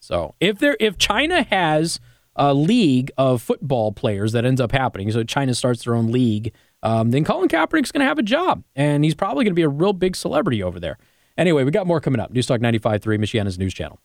So 0.00 0.34
if 0.40 0.58
there 0.58 0.76
if 0.80 0.96
China 0.98 1.42
has 1.42 2.00
a 2.36 2.54
league 2.54 3.10
of 3.18 3.42
football 3.42 3.92
players 3.92 4.32
that 4.32 4.44
ends 4.44 4.60
up 4.60 4.72
happening, 4.72 5.10
so 5.10 5.24
China 5.24 5.54
starts 5.54 5.84
their 5.84 5.94
own 5.94 6.10
league 6.12 6.52
um, 6.82 7.10
then 7.10 7.24
Colin 7.24 7.48
Kaepernick's 7.48 7.92
going 7.92 8.00
to 8.00 8.06
have 8.06 8.18
a 8.18 8.22
job, 8.22 8.64
and 8.74 9.04
he's 9.04 9.14
probably 9.14 9.44
going 9.44 9.52
to 9.52 9.56
be 9.56 9.62
a 9.62 9.68
real 9.68 9.92
big 9.92 10.16
celebrity 10.16 10.62
over 10.62 10.80
there. 10.80 10.98
Anyway, 11.36 11.64
we 11.64 11.70
got 11.70 11.86
more 11.86 12.00
coming 12.00 12.20
up. 12.20 12.32
Newstalk 12.32 12.60
95.3, 12.60 13.00
Michiana's 13.18 13.58
news 13.58 13.74
channel. 13.74 14.00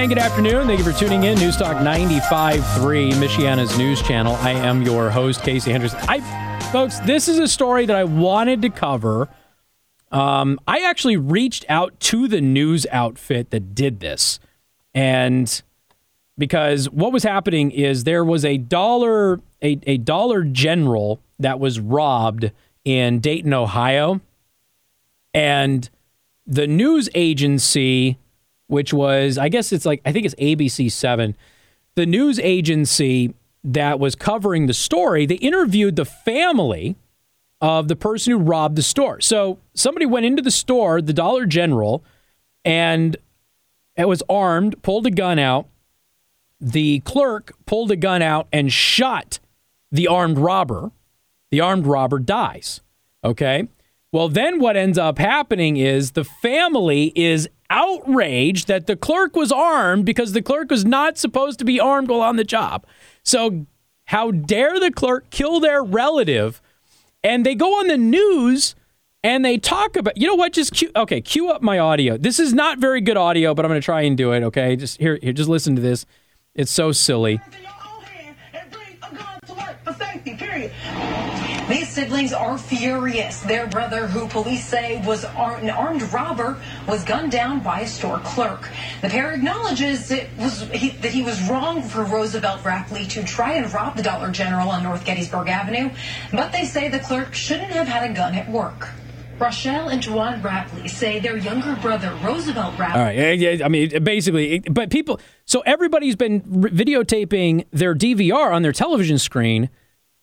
And 0.00 0.08
good 0.08 0.18
afternoon. 0.18 0.66
Thank 0.66 0.78
you 0.78 0.92
for 0.92 0.98
tuning 0.98 1.24
in. 1.24 1.38
News 1.38 1.58
Newstalk 1.58 1.82
95.3, 1.82 3.12
Michiana's 3.12 3.76
news 3.76 4.00
channel. 4.00 4.34
I 4.36 4.52
am 4.52 4.80
your 4.82 5.10
host, 5.10 5.42
Casey 5.42 5.72
Henderson. 5.72 5.98
I, 6.08 6.20
folks, 6.72 6.98
this 7.00 7.28
is 7.28 7.38
a 7.38 7.46
story 7.46 7.84
that 7.84 7.96
I 7.96 8.04
wanted 8.04 8.62
to 8.62 8.70
cover– 8.70 9.28
um, 10.12 10.58
I 10.66 10.80
actually 10.80 11.16
reached 11.16 11.64
out 11.68 11.98
to 12.00 12.26
the 12.26 12.40
news 12.40 12.86
outfit 12.90 13.50
that 13.50 13.74
did 13.74 14.00
this. 14.00 14.40
And 14.94 15.62
because 16.36 16.90
what 16.90 17.12
was 17.12 17.22
happening 17.22 17.70
is 17.70 18.04
there 18.04 18.24
was 18.24 18.44
a 18.44 18.58
dollar, 18.58 19.40
a, 19.62 19.78
a 19.86 19.98
dollar 19.98 20.42
general 20.42 21.20
that 21.38 21.60
was 21.60 21.78
robbed 21.78 22.50
in 22.84 23.20
Dayton, 23.20 23.54
Ohio. 23.54 24.20
And 25.32 25.88
the 26.44 26.66
news 26.66 27.08
agency, 27.14 28.18
which 28.70 28.92
was, 28.92 29.36
I 29.36 29.48
guess 29.48 29.72
it's 29.72 29.84
like, 29.84 30.00
I 30.04 30.12
think 30.12 30.24
it's 30.24 30.34
ABC 30.36 30.92
7, 30.92 31.36
the 31.96 32.06
news 32.06 32.38
agency 32.38 33.34
that 33.64 33.98
was 33.98 34.14
covering 34.14 34.66
the 34.66 34.74
story, 34.74 35.26
they 35.26 35.34
interviewed 35.34 35.96
the 35.96 36.04
family 36.04 36.96
of 37.60 37.88
the 37.88 37.96
person 37.96 38.32
who 38.32 38.38
robbed 38.38 38.76
the 38.76 38.82
store. 38.82 39.20
So 39.20 39.58
somebody 39.74 40.06
went 40.06 40.24
into 40.24 40.40
the 40.40 40.52
store, 40.52 41.02
the 41.02 41.12
Dollar 41.12 41.46
General, 41.46 42.02
and 42.64 43.16
it 43.96 44.08
was 44.08 44.22
armed, 44.28 44.82
pulled 44.82 45.06
a 45.06 45.10
gun 45.10 45.38
out. 45.38 45.66
The 46.60 47.00
clerk 47.00 47.54
pulled 47.66 47.90
a 47.90 47.96
gun 47.96 48.22
out 48.22 48.46
and 48.52 48.72
shot 48.72 49.40
the 49.90 50.06
armed 50.06 50.38
robber. 50.38 50.92
The 51.50 51.60
armed 51.60 51.86
robber 51.86 52.20
dies. 52.20 52.80
Okay. 53.24 53.68
Well, 54.12 54.28
then 54.28 54.60
what 54.60 54.76
ends 54.76 54.96
up 54.96 55.18
happening 55.18 55.76
is 55.76 56.12
the 56.12 56.24
family 56.24 57.12
is 57.14 57.48
outraged 57.70 58.66
that 58.68 58.86
the 58.86 58.96
clerk 58.96 59.36
was 59.36 59.52
armed 59.52 60.04
because 60.04 60.32
the 60.32 60.42
clerk 60.42 60.70
was 60.70 60.84
not 60.84 61.16
supposed 61.16 61.58
to 61.60 61.64
be 61.64 61.80
armed 61.80 62.08
while 62.08 62.20
on 62.20 62.36
the 62.36 62.44
job. 62.44 62.84
So, 63.22 63.66
how 64.06 64.32
dare 64.32 64.80
the 64.80 64.90
clerk 64.90 65.30
kill 65.30 65.60
their 65.60 65.84
relative 65.84 66.60
and 67.22 67.46
they 67.46 67.54
go 67.54 67.78
on 67.78 67.86
the 67.86 67.96
news 67.96 68.74
and 69.22 69.44
they 69.44 69.56
talk 69.56 69.96
about 69.96 70.16
you 70.16 70.26
know 70.26 70.34
what 70.34 70.52
just 70.52 70.72
cue, 70.72 70.90
okay 70.96 71.20
cue 71.20 71.48
up 71.48 71.62
my 71.62 71.78
audio. 71.78 72.18
This 72.18 72.40
is 72.40 72.52
not 72.52 72.78
very 72.78 73.00
good 73.00 73.16
audio 73.16 73.54
but 73.54 73.64
i'm 73.64 73.70
going 73.70 73.80
to 73.80 73.84
try 73.84 74.02
and 74.02 74.16
do 74.16 74.32
it 74.32 74.42
okay? 74.42 74.74
Just 74.74 74.98
here, 74.98 75.18
here 75.22 75.32
just 75.32 75.48
listen 75.48 75.76
to 75.76 75.82
this. 75.82 76.06
It's 76.54 76.72
so 76.72 76.90
silly 76.90 77.40
These 81.70 81.88
siblings 81.90 82.32
are 82.32 82.58
furious. 82.58 83.40
Their 83.42 83.68
brother, 83.68 84.08
who 84.08 84.26
police 84.26 84.66
say 84.66 85.00
was 85.06 85.24
an 85.24 85.70
armed 85.70 86.02
robber, 86.12 86.60
was 86.88 87.04
gunned 87.04 87.30
down 87.30 87.60
by 87.60 87.82
a 87.82 87.86
store 87.86 88.18
clerk. 88.18 88.68
The 89.02 89.08
pair 89.08 89.32
acknowledges 89.32 90.10
it 90.10 90.28
was 90.36 90.62
he, 90.70 90.90
that 90.90 91.12
he 91.12 91.22
was 91.22 91.48
wrong 91.48 91.82
for 91.82 92.02
Roosevelt 92.02 92.64
Rapley 92.64 93.08
to 93.10 93.22
try 93.22 93.52
and 93.52 93.72
rob 93.72 93.96
the 93.96 94.02
Dollar 94.02 94.32
General 94.32 94.68
on 94.68 94.82
North 94.82 95.04
Gettysburg 95.04 95.48
Avenue, 95.48 95.90
but 96.32 96.50
they 96.50 96.64
say 96.64 96.88
the 96.88 96.98
clerk 96.98 97.34
shouldn't 97.34 97.70
have 97.70 97.86
had 97.86 98.10
a 98.10 98.14
gun 98.14 98.34
at 98.34 98.50
work. 98.50 98.88
Rochelle 99.38 99.88
and 99.88 100.02
Juwan 100.02 100.42
Rapley 100.42 100.90
say 100.90 101.20
their 101.20 101.36
younger 101.36 101.74
brother, 101.76 102.12
Roosevelt 102.22 102.74
Rapley. 102.74 102.94
All 102.94 103.04
right. 103.04 103.62
I 103.62 103.68
mean, 103.68 104.02
basically, 104.02 104.58
but 104.58 104.90
people, 104.90 105.20
so 105.46 105.60
everybody's 105.60 106.16
been 106.16 106.42
videotaping 106.42 107.64
their 107.70 107.94
DVR 107.94 108.52
on 108.52 108.62
their 108.62 108.72
television 108.72 109.18
screen 109.18 109.70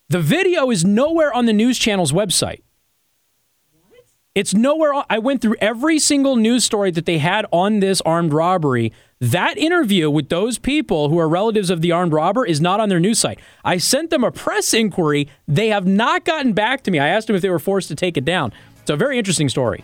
the 0.10 0.20
video 0.20 0.72
is 0.72 0.86
nowhere 0.86 1.34
on 1.34 1.46
the 1.46 1.54
news 1.54 1.78
channel's 1.78 2.12
website. 2.12 2.62
It's 4.36 4.54
nowhere. 4.54 4.94
On, 4.94 5.04
I 5.10 5.18
went 5.18 5.42
through 5.42 5.56
every 5.60 5.98
single 5.98 6.36
news 6.36 6.64
story 6.64 6.92
that 6.92 7.08
they 7.08 7.18
had 7.18 7.48
on 7.52 7.80
this 7.80 8.02
armed 8.02 8.34
robbery. 8.34 8.94
That 9.20 9.58
interview 9.58 10.12
with 10.12 10.30
those 10.30 10.60
people 10.60 11.10
who 11.10 11.18
are 11.18 11.28
relatives 11.28 11.72
of 11.72 11.82
the 11.82 11.92
armed 11.92 12.14
robber 12.14 12.46
is 12.46 12.62
not 12.62 12.80
on 12.80 12.88
their 12.88 13.00
news 13.00 13.18
site. 13.18 13.40
I 13.66 13.78
sent 13.80 14.12
them 14.12 14.24
a 14.24 14.32
press 14.32 14.76
inquiry. 14.76 15.28
They 15.48 15.70
have 15.70 15.88
not 15.88 16.24
gotten 16.24 16.54
back 16.54 16.84
to 16.84 16.92
me. 16.92 17.00
I 17.00 17.08
asked 17.08 17.26
them 17.26 17.36
if 17.36 17.42
they 17.42 17.50
were 17.50 17.58
forced 17.58 17.88
to 17.88 17.96
take 17.96 18.16
it 18.16 18.26
down. 18.26 18.54
It's 18.80 18.92
a 18.92 18.96
very 18.96 19.18
interesting 19.18 19.50
story. 19.50 19.84